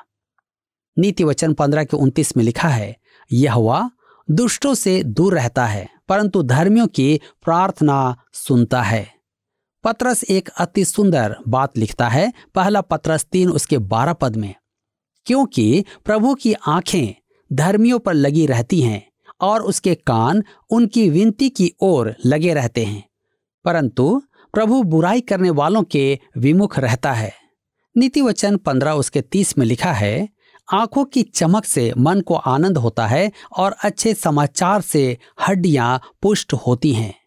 नीति 0.97 1.25
वचन 1.25 1.53
पंद्रह 1.53 1.85
के 1.85 1.97
उन्तीस 1.97 2.37
में 2.37 2.45
लिखा 2.45 2.69
है 2.69 2.97
यह 3.31 3.53
हुआ 3.53 3.89
दुष्टों 4.29 4.75
से 4.75 5.03
दूर 5.03 5.35
रहता 5.35 5.65
है, 5.67 5.89
परंतु 6.09 6.43
धर्मियों 6.43 6.87
की 6.87 7.21
प्रार्थना 7.45 8.17
सुनता 8.33 8.83
है। 8.83 9.07
पत्रस 9.85 10.25
एक 10.25 10.49
अति 10.49 10.85
सुंदर 10.85 11.37
बात 11.49 11.79
लिखता 11.79 12.09
है। 12.09 12.33
पहला 12.55 12.81
पत्रस 12.81 13.25
तीन 13.25 13.51
उसके 13.51 13.79
बारह 13.79 14.13
पद 14.13 14.37
में। 14.37 14.55
क्योंकि 15.27 15.85
प्रभु 16.05 16.35
की 16.35 16.53
आँखें 16.53 17.23
धर्मियों 17.53 17.99
पर 17.99 18.15
लगी 18.15 18.47
रहती 18.47 18.81
हैं 18.83 19.09
और 19.41 19.63
उसके 19.63 19.95
कान 19.95 20.45
उनकी 20.71 21.11
विनती 21.11 21.49
की 21.49 21.73
ओर 21.81 22.15
लगे 22.27 22.55
रहते 22.55 22.85
हैं। 22.85 23.09
परंतु 23.65 24.23
प्रभु 24.55 24.83
बुराई 24.83 25.21
करने 25.21 25.51
वालों 25.51 25.83
के 25.83 26.19
विमुख 26.39 26.79
रहता 26.79 27.13
है। 27.13 27.33
नीति 27.97 28.21
वचन 28.21 28.57
पंद्रह 28.57 28.93
उसके 28.93 29.21
तीस 29.21 29.59
में 29.59 29.67
लिखा 29.67 29.93
है, 29.93 30.29
आँखों 30.73 31.05
की 31.05 31.23
चमक 31.23 31.65
से 31.65 31.93
मन 31.99 32.21
को 32.21 32.35
आनंद 32.35 32.79
होता 32.79 33.07
है 33.07 33.33
और 33.57 33.77
अच्छे 33.85 34.15
समाचार 34.15 34.81
से 34.81 35.19
हड्डियाँ 35.49 36.01
पुष्ट 36.23 36.53
होती 36.53 36.93
हैं। 36.93 37.22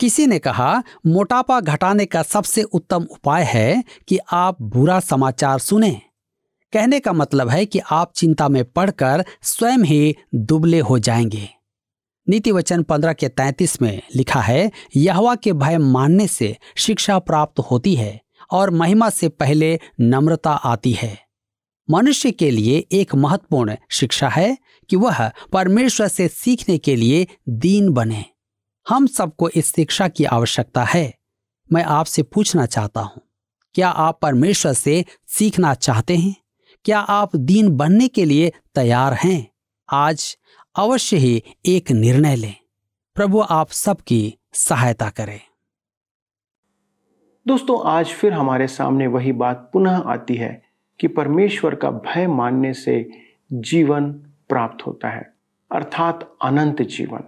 किसी 0.00 0.26
ने 0.26 0.38
कहा, 0.38 0.82
मोटापा 1.06 1.60
घटाने 1.60 2.06
का 2.06 2.22
सबसे 2.22 2.62
उत्तम 2.62 3.02
उपाय 3.02 3.42
है 3.44 3.84
कि 4.08 4.18
आप 4.32 4.62
बुरा 4.62 5.00
समाचार 5.00 5.58
सुने। 5.58 6.00
कहने 6.72 7.00
का 7.00 7.12
मतलब 7.12 7.48
है 7.48 7.66
कि 7.66 7.80
आप 7.90 8.12
चिंता 8.16 8.48
में 8.48 8.64
पड़कर 8.64 9.24
स्वयं 9.42 9.78
ही 9.78 10.16
दुबले 10.34 10.78
हो 10.78 10.98
जाएँगे। 10.98 11.48
नीति 12.28 12.52
वचन 12.52 12.82
पंद्रह 12.82 13.12
के 13.12 13.28
तैतीस 13.28 13.82
में 13.82 14.02
लिखा 14.16 14.40
है, 14.40 14.70
यहवा 14.96 15.34
के 15.34 15.52
भय 15.52 15.78
मानने 15.78 16.26
से 16.26 16.56
शिक्षा 16.76 17.18
प्राप्त 17.18 17.60
होती 17.60 17.94
है 17.94 18.20
और 18.50 18.70
महिमा 18.70 19.10
से 19.10 19.28
पहले 19.28 19.80
नम्रता 20.00 20.50
आती 20.50 20.92
है। 20.92 21.18
मनुष्य 21.90 22.30
के 22.30 22.50
लिए 22.50 22.86
एक 22.92 23.14
महत्वपूर्ण 23.14 23.76
शिक्षा 23.90 24.28
है 24.28 24.58
कि 24.88 24.96
वह 24.96 25.28
परमेश्वर 25.28 26.08
से 26.08 26.28
सीखने 26.28 26.78
के 26.78 26.96
लिए 26.96 27.26
दीन 27.48 27.90
बने। 27.90 28.24
हम 28.86 29.06
सबको 29.06 29.48
इस 29.48 29.74
शिक्षा 29.74 30.08
की 30.08 30.24
आवश्यकता 30.24 30.84
है। 30.84 31.12
मैं 31.70 31.82
आपसे 31.84 32.22
पूछना 32.22 32.66
चाहता 32.66 33.00
हूँ, 33.00 33.22
क्या 33.74 33.88
आप 33.88 34.18
परमेश्वर 34.22 34.72
से 34.72 35.04
सीखना 35.28 35.74
चाहते 35.74 36.16
हैं? 36.16 36.34
क्या 36.84 36.98
आप 36.98 37.36
दीन 37.36 37.68
बनने 37.76 38.08
के 38.08 38.24
लिए 38.24 38.52
तैयार 38.74 39.14
हैं? 39.14 39.46
आज 39.88 40.36
अवश्य 40.76 41.16
ही 41.16 41.42
एक 41.66 41.90
निर्णय 41.90 42.36
लें। 42.36 42.54
प्रभु 43.16 43.40
आप 43.40 43.70
सबकी 43.70 44.36
सहायता 44.52 45.10
करें। 45.10 45.40
दोस्तों, 47.46 47.80
आज 47.84 48.06
फिर 48.06 48.32
हमारे 48.32 48.66
सामने 48.66 49.06
वही 49.06 49.32
बात 49.32 49.70
पुनः 49.72 50.02
आती 50.06 50.34
है 50.34 50.62
कि 51.00 51.08
परमेश्वर 51.08 51.74
का 51.74 51.90
भय 51.90 52.26
मानने 52.26 52.72
से 52.74 53.04
जीवन 53.52 54.12
प्राप्त 54.48 54.86
होता 54.86 55.08
है, 55.08 55.32
अर्थात 55.70 56.30
अनंत 56.42 56.82
जीवन। 56.82 57.24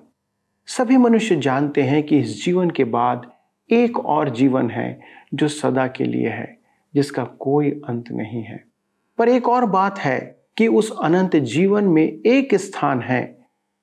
सभी 0.66 0.96
मनुष्य 0.96 1.36
जानते 1.36 1.82
हैं 1.82 2.02
कि 2.02 2.18
इस 2.18 2.44
जीवन 2.44 2.70
के 2.70 2.84
बाद 2.84 3.32
एक 3.70 3.98
और 3.98 4.30
जीवन 4.30 4.70
है 4.70 5.00
जो 5.34 5.48
सदा 5.48 5.86
के 5.86 6.04
लिए 6.04 6.28
है, 6.28 6.58
जिसका 6.94 7.24
कोई 7.24 7.70
अंत 7.70 8.10
नहीं 8.10 8.42
है। 8.42 8.64
पर 9.18 9.28
एक 9.28 9.48
और 9.48 9.66
बात 9.66 9.98
है 9.98 10.44
कि 10.56 10.68
उस 10.68 10.98
अनंत 11.02 11.36
जीवन 11.36 11.84
में 11.84 12.20
एक 12.26 12.54
स्थान 12.54 13.00
है 13.00 13.38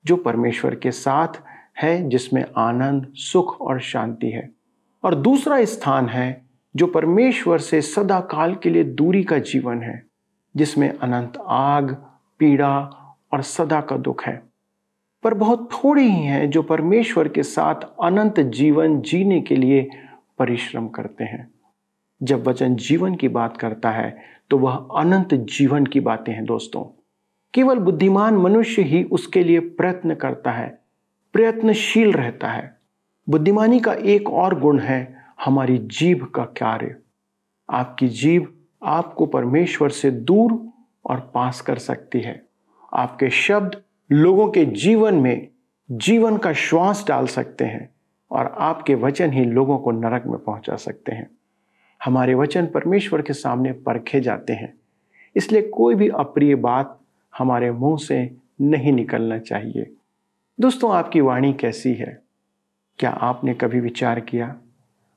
जो 0.05 0.15
परमेश्वर 0.15 0.75
के 0.75 0.91
साथ 0.91 1.27
है, 1.81 2.09
जिसमें 2.09 2.45
आनंद, 2.57 3.07
सुख 3.13 3.61
और 3.61 3.79
शांति 3.79 4.29
है। 4.29 4.49
और 5.03 5.15
दूसरा 5.15 5.65
स्थान 5.65 6.09
है 6.09 6.41
जो 6.75 6.87
परमेश्वर 6.87 7.57
से 7.57 7.81
सदा 7.81 8.19
काल 8.19 8.55
के 8.55 8.69
लिए 8.69 8.83
दूरी 8.83 9.23
का 9.23 9.37
जीवन 9.37 9.81
है, 9.81 10.05
जिसमें 10.55 10.89
अनंत 10.89 11.33
आग, 11.47 11.93
पीड़ा 12.39 12.79
और 13.33 13.41
सदा 13.41 13.81
का 13.81 13.97
दुख 13.97 14.23
है। 14.25 14.48
पर 15.23 15.33
बहुत 15.33 15.69
थोड़े 15.73 16.03
ही 16.03 16.21
हैं 16.21 16.49
जो 16.49 16.61
परमेश्वर 16.63 17.27
के 17.27 17.43
साथ 17.43 17.75
अनंत 18.03 18.39
जीवन 18.39 18.99
जीने 19.01 19.39
के 19.41 19.55
लिए 19.55 19.89
परिश्रम 20.39 20.87
करते 20.87 21.23
हैं। 21.23 21.49
जब 22.21 22.47
वचन 22.47 22.75
जीवन 22.75 23.15
की 23.15 23.27
बात 23.27 23.57
करता 23.57 23.91
है 23.91 24.17
तो 24.51 24.57
वह 24.57 24.75
अनंत 24.97 25.33
जीवन 25.33 25.85
की 25.85 25.99
बातें 25.99 26.33
हैं 26.33 26.45
दोस्तों। 26.45 26.83
केवल 27.53 27.79
बुद्धिमान 27.79 28.33
मनुष्य 28.33 28.81
ही 28.81 29.03
उसके 29.03 29.43
लिए 29.43 29.59
प्रयत्न 29.59 30.15
करता 30.15 30.51
है, 30.51 30.69
प्रयत्नशील 31.33 32.11
रहता 32.11 32.51
है। 32.51 32.77
बुद्धिमानी 33.27 33.79
का 33.79 33.93
एक 33.93 34.29
और 34.29 34.59
गुण 34.59 34.79
है 34.79 35.17
हमारी 35.45 35.77
जीभ 35.77 36.25
का 36.25 36.43
कार्य। 36.57 36.95
आपकी 37.69 38.07
जीभ 38.07 38.53
आपको 38.83 39.25
परमेश्वर 39.25 39.89
से 39.89 40.11
दूर 40.11 40.59
और 41.05 41.19
पास 41.35 41.61
कर 41.61 41.77
सकती 41.77 42.19
है। 42.19 42.41
आपके 42.93 43.29
शब्द 43.29 43.81
लोगों 44.11 44.47
के 44.47 44.65
जीवन 44.65 45.15
में 45.15 45.47
जीवन 45.91 46.37
का 46.37 46.53
श्वास 46.53 47.05
डाल 47.07 47.27
सकते 47.27 47.65
हैं 47.65 47.89
और 48.31 48.55
आपके 48.59 48.95
वचन 48.95 49.31
ही 49.31 49.45
लोगों 49.45 49.79
को 49.79 49.91
नरक 49.91 50.23
में 50.25 50.39
पहुँचा 50.39 50.75
सकते 50.75 51.11
हैं। 51.11 51.29
हमारे 52.05 52.33
वचन 52.33 52.65
परमेश्वर 52.65 53.21
के 53.21 53.33
सामने 53.33 53.71
परखे 53.71 54.19
जाते 54.19 54.53
हैं। 54.53 54.73
इसलिए 55.35 55.61
कोई 55.61 55.95
भी 55.95 56.09
अप्रिय 56.09 56.55
बात 56.55 56.99
हमारे 57.37 57.71
मुँह 57.71 57.97
से 57.97 58.35
नहीं 58.61 58.91
निकलना 58.91 59.39
चाहिए। 59.39 59.93
दोस्तों, 60.59 60.91
आपकी 60.91 61.21
वाणी 61.21 61.53
कैसी 61.53 61.93
है? 61.93 62.21
क्या 62.99 63.09
आपने 63.09 63.53
कभी 63.53 63.79
विचार 63.79 64.19
किया? 64.19 64.55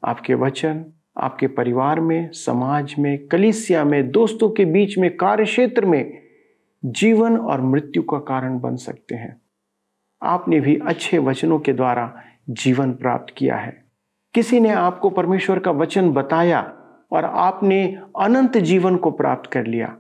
आपके 0.05 0.35
वचन, 0.35 0.85
आपके 1.19 1.47
परिवार 1.47 2.01
में, 2.01 2.33
समाज 2.33 2.95
में, 2.99 3.27
कलिसिया 3.27 3.85
में, 3.85 4.11
दोस्तों 4.11 4.51
के 4.51 4.65
बीच 4.65 4.99
में 4.99 5.17
कार्य 5.17 5.45
क्षेत्र 5.45 5.87
में 5.87 6.22
जीवन 6.85 7.37
और 7.37 7.61
मृत्यु 7.61 8.03
का 8.03 8.19
कारण 8.19 8.61
बन 8.61 8.77
सकते 8.77 9.15
हैं। 9.15 9.43
आपने 10.23 10.61
भी 10.61 10.77
अच्छे 10.77 11.19
वचनों 11.19 11.59
के 11.59 11.73
द्वारा 11.73 12.23
जीवन 12.51 12.93
प्राप्त 12.93 13.35
किया 13.37 13.57
है। 13.57 13.85
किसी 14.35 14.61
ने 14.61 14.71
आपको 14.71 15.11
परमेश्वर 15.11 15.59
का 15.59 15.71
वचन 15.71 16.11
बताया 16.11 16.77
और 17.13 17.25
आपने 17.25 18.03
अनंत 18.21 18.59
जीवन 18.59 18.97
को 18.97 19.11
प्राप्त 19.11 19.51
कर 19.51 19.67
लिया। 19.67 19.97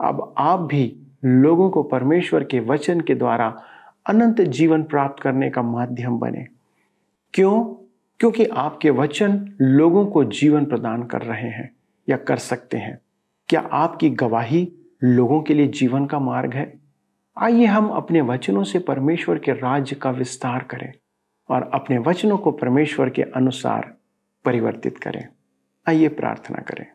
अब 0.00 0.34
आप 0.38 0.60
भी 0.60 0.98
लोगों 1.24 1.70
को 1.70 1.82
परमेश्वर 1.82 2.44
के 2.44 2.60
वचन 2.60 3.00
के 3.00 3.14
द्वारा 3.14 3.62
अनंत 4.06 4.40
जीवन 4.40 4.82
प्राप्त 4.82 5.22
करने 5.22 5.50
का 5.50 5.62
माध्यम 5.62 6.18
बने। 6.18 6.46
क्यों? 7.34 7.64
क्योंकि 8.20 8.44
आपके 8.46 8.90
वचन 8.90 9.52
लोगों 9.60 10.06
को 10.06 10.24
जीवन 10.24 10.64
प्रदान 10.64 11.02
कर 11.02 11.22
रहे 11.22 11.48
हैं 11.48 11.76
या 12.08 12.16
कर 12.16 12.36
सकते 12.36 12.78
हैं। 12.78 12.98
क्या 13.48 13.60
आपकी 13.60 14.10
गवाही 14.10 14.72
लोगों 15.06 15.42
के 15.42 15.54
लिए 15.54 15.66
जीवन 15.66 16.06
का 16.06 16.18
मार्ग 16.18 16.54
है। 16.54 16.80
आइए 17.38 17.64
हम 17.64 17.88
अपने 17.88 18.20
वचनों 18.20 18.64
से 18.64 18.78
परमेश्वर 18.78 19.38
के 19.38 19.52
राज्य 19.52 19.96
का 19.96 20.10
विस्तार 20.10 20.62
करें 20.62 20.92
और 21.48 21.70
अपने 21.74 21.98
वचनों 21.98 22.38
को 22.38 22.50
परमेश्वर 22.50 23.10
के 23.10 23.22
अनुसार 23.22 23.96
परिवर्तित 24.44 24.98
करें। 24.98 25.28
आइए 25.88 26.08
प्रार्थना 26.08 26.58
करें। 26.58 26.86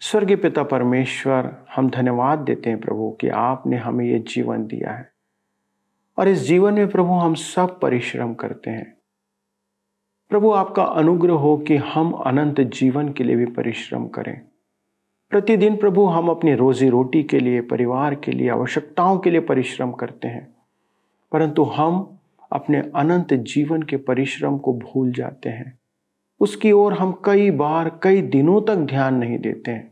स्वर्गीय 0.00 0.36
पिता 0.36 0.62
परमेश्वर, 0.62 1.66
हम 1.76 1.90
धन्यवाद 1.90 2.38
देते 2.38 2.70
हैं 2.70 2.80
प्रभु 2.80 3.18
कि 3.20 3.28
आपने 3.28 3.76
हमें 3.76 4.04
ये 4.04 4.18
जीवन 4.18 4.66
दिया 4.66 4.92
है 4.92 5.12
और 6.18 6.28
इस 6.28 6.38
जीवन 6.38 6.74
में 6.74 6.88
प्रभु 6.88 7.12
हम 7.12 7.34
सब 7.34 7.80
परिश्रम 7.80 8.34
करते 8.34 8.70
हैं। 8.70 8.96
प्रभु, 10.28 10.50
आपका 10.50 10.82
अनुग्रह 10.82 11.34
हो 11.34 11.58
कि 11.58 11.76
हम 11.76 12.12
अनंत 12.12 12.60
जीवन 12.60 13.12
के 13.12 13.24
लिए 13.24 13.36
भी 13.36 13.46
परिश्रम 13.46 14.08
करें। 14.08 14.49
प्रतिदिन 15.30 15.76
प्रभु 15.76 16.04
हम 16.04 16.28
अपनी 16.28 16.54
रोजी 16.54 16.88
रोटी 16.88 17.22
के 17.22 17.40
लिए, 17.40 17.60
परिवार 17.60 18.14
के 18.14 18.32
लिए, 18.32 18.48
आवश्यकताओं 18.48 19.18
के 19.18 19.30
लिए 19.30 19.40
परिश्रम 19.40 19.92
करते 19.92 20.28
हैं। 20.28 20.54
परंतु 21.32 21.62
हम 21.62 22.18
अपने 22.52 22.78
अनंत 22.96 23.34
जीवन 23.34 23.82
के 23.82 23.96
परिश्रम 23.96 24.58
को 24.58 24.72
भूल 24.72 25.12
जाते 25.12 25.48
हैं। 25.48 25.78
उसकी 26.40 26.72
ओर 26.72 26.92
हम 26.92 27.20
कई 27.24 27.50
बार, 27.50 28.00
कई 28.02 28.22
दिनों 28.22 28.62
तक 28.62 28.76
ध्यान 28.76 29.14
नहीं 29.14 29.38
देते 29.38 29.70
हैं। 29.70 29.90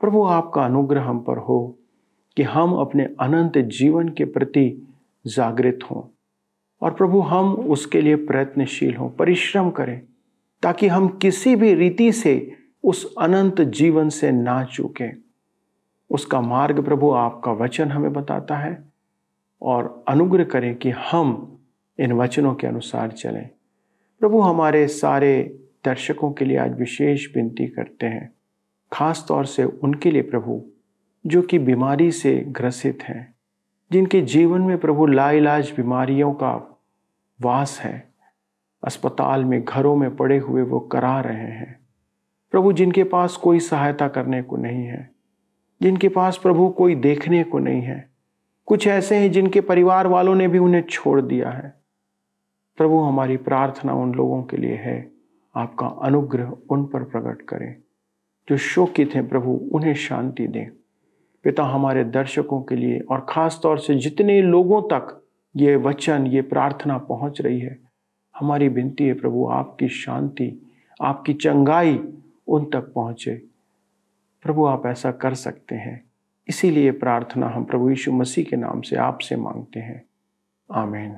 प्रभु 0.00 0.22
आपका 0.22 0.64
अनुग्रह 0.64 1.02
हम 1.02 1.20
पर 1.20 1.38
हो 1.38 1.78
कि 2.36 2.42
हम 2.42 2.74
अपने 2.74 3.04
अनंत 3.20 3.58
जीवन 3.58 4.08
के 4.08 4.24
प्रति 4.24 4.88
जागृत 5.26 5.78
हों। 5.90 6.16
और 6.82 6.90
प्रभु 6.90 7.20
हम 7.20 7.54
उसके 7.54 8.00
लिए 8.00 8.16
प्रयत्नशील 8.16 8.94
हों, 8.94 9.10
परिश्रम 9.10 9.70
करें, 9.70 10.00
ताकि 10.62 10.88
हम 10.88 11.08
किसी 11.08 11.56
भी 11.56 11.74
रीति 11.74 12.12
से 12.12 12.52
उस 12.86 13.14
अनंत 13.18 13.60
जीवन 13.60 14.08
से 14.08 14.30
ना 14.32 14.64
चूकें। 14.64 15.16
उसका 16.10 16.40
मार्ग 16.40 16.84
प्रभु 16.84 17.10
आपका 17.10 17.52
वचन 17.52 17.90
हमें 17.90 18.12
बताता 18.12 18.56
है 18.56 18.84
और 19.62 20.04
अनुग्रह 20.08 20.44
करें 20.44 20.74
कि 20.74 20.90
हम 20.90 21.58
इन 21.98 22.12
वचनों 22.12 22.54
के 22.54 22.66
अनुसार 22.66 23.10
चलें। 23.10 23.48
प्रभु 24.20 24.40
हमारे 24.40 24.86
सारे 24.88 25.58
दर्शकों 25.84 26.32
के 26.32 26.44
लिए 26.44 26.56
आज 26.56 26.78
विशेष 26.78 27.36
विनती 27.36 27.66
करते 27.66 28.06
हैं, 28.06 28.34
खास 28.92 29.24
तौर 29.28 29.46
से 29.46 29.64
उनके 29.64 30.10
लिए 30.10 30.22
प्रभु, 30.22 30.64
जो 31.26 31.42
कि 31.42 31.58
बीमारी 31.58 32.10
से 32.10 32.44
ग्रसित 32.48 33.02
हैं, 33.02 33.34
जिनके 33.92 34.20
जीवन 34.20 34.60
में 34.60 34.78
प्रभु 34.78 35.06
लाइलाज 35.06 35.72
बीमारियों 35.76 36.32
का 36.32 36.80
वास 37.42 37.80
है, 37.80 38.12
अस्पताल 38.84 39.44
में, 39.44 39.64
घरों 39.64 39.96
में 39.96 40.16
पड़े 40.16 40.38
हुए 40.38 40.62
वो 40.62 40.80
करा 40.80 41.20
रहे 41.20 41.50
हैं। 41.50 41.85
प्रभु 42.56 42.72
जिनके 42.72 43.04
पास 43.04 43.36
कोई 43.36 43.58
सहायता 43.60 44.06
करने 44.08 44.42
को 44.42 44.56
नहीं 44.56 44.84
है, 44.84 45.10
जिनके 45.82 46.08
पास 46.08 46.36
प्रभु 46.36 46.68
कोई 46.68 46.94
देखने 46.94 47.42
को 47.44 47.58
नहीं 47.58 47.82
है, 47.82 48.08
कुछ 48.66 48.86
ऐसे 48.86 49.16
हैं 49.16 49.30
जिनके 49.32 49.60
परिवार 49.60 50.06
वालों 50.06 50.34
ने 50.34 50.48
भी 50.48 50.58
उन्हें 50.58 50.82
छोड़ 50.82 51.20
दिया 51.20 51.50
है। 51.50 51.74
प्रभु, 52.78 52.98
हमारी 52.98 53.36
प्रार्थना 53.36 53.94
उन 53.94 54.14
लोगों 54.14 54.42
के 54.42 54.56
लिए 54.56 54.76
है। 54.76 55.12
आपका 55.54 55.86
अनुग्रह 55.86 56.56
उन 56.70 56.84
पर 56.84 57.02
प्रकट 57.02 57.42
करें, 57.42 57.76
जो 58.48 58.56
शोकित 58.56 59.14
हैं 59.14 59.28
प्रभु, 59.28 59.60
उन्हें 59.72 59.94
शांति 59.94 60.46
दें। 60.46 60.66
पिता, 61.44 61.64
हमारे 61.64 62.04
दर्शकों 62.04 62.62
के 62.62 62.76
लिए 62.76 62.98
और 63.00 63.26
ख़ास 63.28 63.60
तौर 63.62 63.78
से 63.78 63.94
जितने 63.94 64.42
लोगों 64.42 64.82
तक 64.82 65.22
ये 65.56 65.76
वचन, 65.76 66.26
ये 66.26 66.42
प्रार्थना 66.42 66.98
पहुँच 66.98 67.40
रही 67.40 67.60
है, 67.60 67.78
हमारी 68.34 68.68
विनती 68.68 69.04
है 69.04 69.14
प्रभु, 69.14 69.46
आपकी 69.46 69.88
शांति, 69.88 70.52
आपकी 71.00 71.34
चंगाई 71.34 72.00
उन 72.48 72.64
तक 72.64 72.92
पहुँचे। 72.94 73.34
प्रभु, 74.42 74.66
आप 74.66 74.86
ऐसा 74.86 75.10
कर 75.12 75.34
सकते 75.34 75.74
हैं। 75.74 76.04
इसीलिए 76.48 76.90
प्रार्थना 76.90 77.48
हम 77.48 77.64
प्रभु 77.64 77.90
यीशु 77.90 78.12
मसीह 78.12 78.44
के 78.44 78.56
नाम 78.56 78.80
से 78.80 78.96
आपसे 78.96 79.36
मांगते 79.36 79.80
हैं। 79.80 80.04
आमीन। 80.72 81.16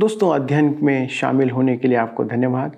दोस्तों, 0.00 0.34
अध्ययन 0.34 0.78
में 0.82 1.08
शामिल 1.08 1.50
होने 1.50 1.76
के 1.76 1.88
लिए 1.88 1.96
आपको 1.96 2.24
धन्यवाद। 2.24 2.76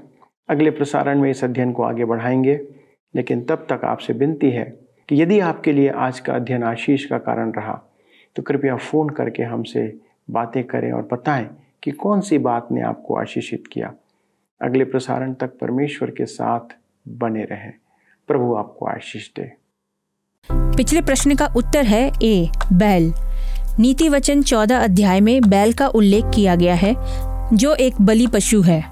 अगले 0.49 0.71
प्रसारण 0.71 1.21
में 1.21 1.31
इस 1.31 1.45
अध्ययन 1.45 1.73
को 1.73 1.83
आगे 1.83 2.05
बढ़ाएँगे, 2.05 2.69
लेकिन 3.15 3.45
तब 3.45 3.67
तक 3.71 3.85
आपसे 3.85 4.12
विनती 4.12 4.51
है 4.51 4.65
कि 5.09 5.23
यदि 5.23 5.41
आपके 5.41 5.73
लिए 5.73 5.89
आज 5.89 6.21
का 6.21 6.35
अध्ययन 6.35 6.62
आशीष 6.62 7.05
का 7.05 7.19
कारण 7.19 7.53
रहा 7.53 7.83
तो 8.37 8.43
कृपया 8.43 8.77
फ़ोन 8.77 9.09
करके 9.09 9.43
हमसे 9.43 10.01
बातें 10.31 10.65
करें 10.65 10.93
और 10.93 11.09
बताएँ 11.12 11.49
कि 11.83 11.91
कौन 11.91 12.21
सी 12.21 12.39
बात 12.39 12.69
ने 12.73 12.81
आपको 12.81 13.17
आशीषित 13.17 13.67
किया। 13.67 13.95
अगले 14.62 14.85
प्रसारण 14.85 15.35
तक 15.35 15.47
परमेश्वर 15.47 16.11
के 16.11 16.27
साथ 16.27 16.61
बने 17.09 17.45
रहें। 17.45 17.73
प्रभु 18.29 18.55
आपको 18.55 18.87
आशीष 18.87 19.29
दे। 19.29 19.53
पिछले 20.53 21.03
प्रश्न 21.03 21.35
का 21.35 21.47
उत्तर 21.57 21.85
है 21.85 22.12
ए, 22.23 22.49
बैल। 22.73 23.14
नीति 23.79 24.09
वचन 24.09 24.42
चौदह 24.42 24.79
अध्याय 24.79 25.21
में 25.21 25.42
बैल 25.42 25.73
का 25.73 25.88
उल्लेख 25.88 26.25
किया 26.35 26.55
गया 26.55 26.75
है, 26.75 26.97
जो 27.57 27.75
एक 27.75 28.01
बलि 28.01 28.27
पशु 28.27 28.62
है। 28.62 28.83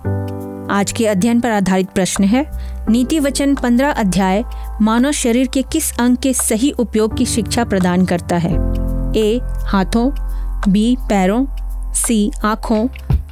आज 0.71 0.93
के 0.97 1.07
अध्ययन 1.07 1.41
पर 1.41 1.51
आधारित 1.51 1.91
प्रश्न 1.91 2.25
है, 2.25 2.45
नीति 2.91 3.19
वचन 3.19 3.55
पंद्रह 3.55 3.91
अध्याय, 3.91 4.45
मानव 4.83 5.13
शरीर 5.13 5.47
के 5.47 5.63
किस 5.63 5.99
अंग 5.99 6.17
के 6.17 6.33
सही 6.33 6.71
उपयोग 6.71 7.17
की 7.17 7.27
शिक्षा 7.27 7.65
प्रदान 7.65 8.05
करता 8.05 8.37
है? 8.37 8.55
ए, 9.17 9.41
हाथों, 9.45 10.11
बी, 10.73 10.97
पैरों, 11.01 11.47
सी, 11.93 12.31
आँखों, 12.45 12.89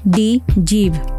डी 0.07 0.43
जीव 0.59 1.19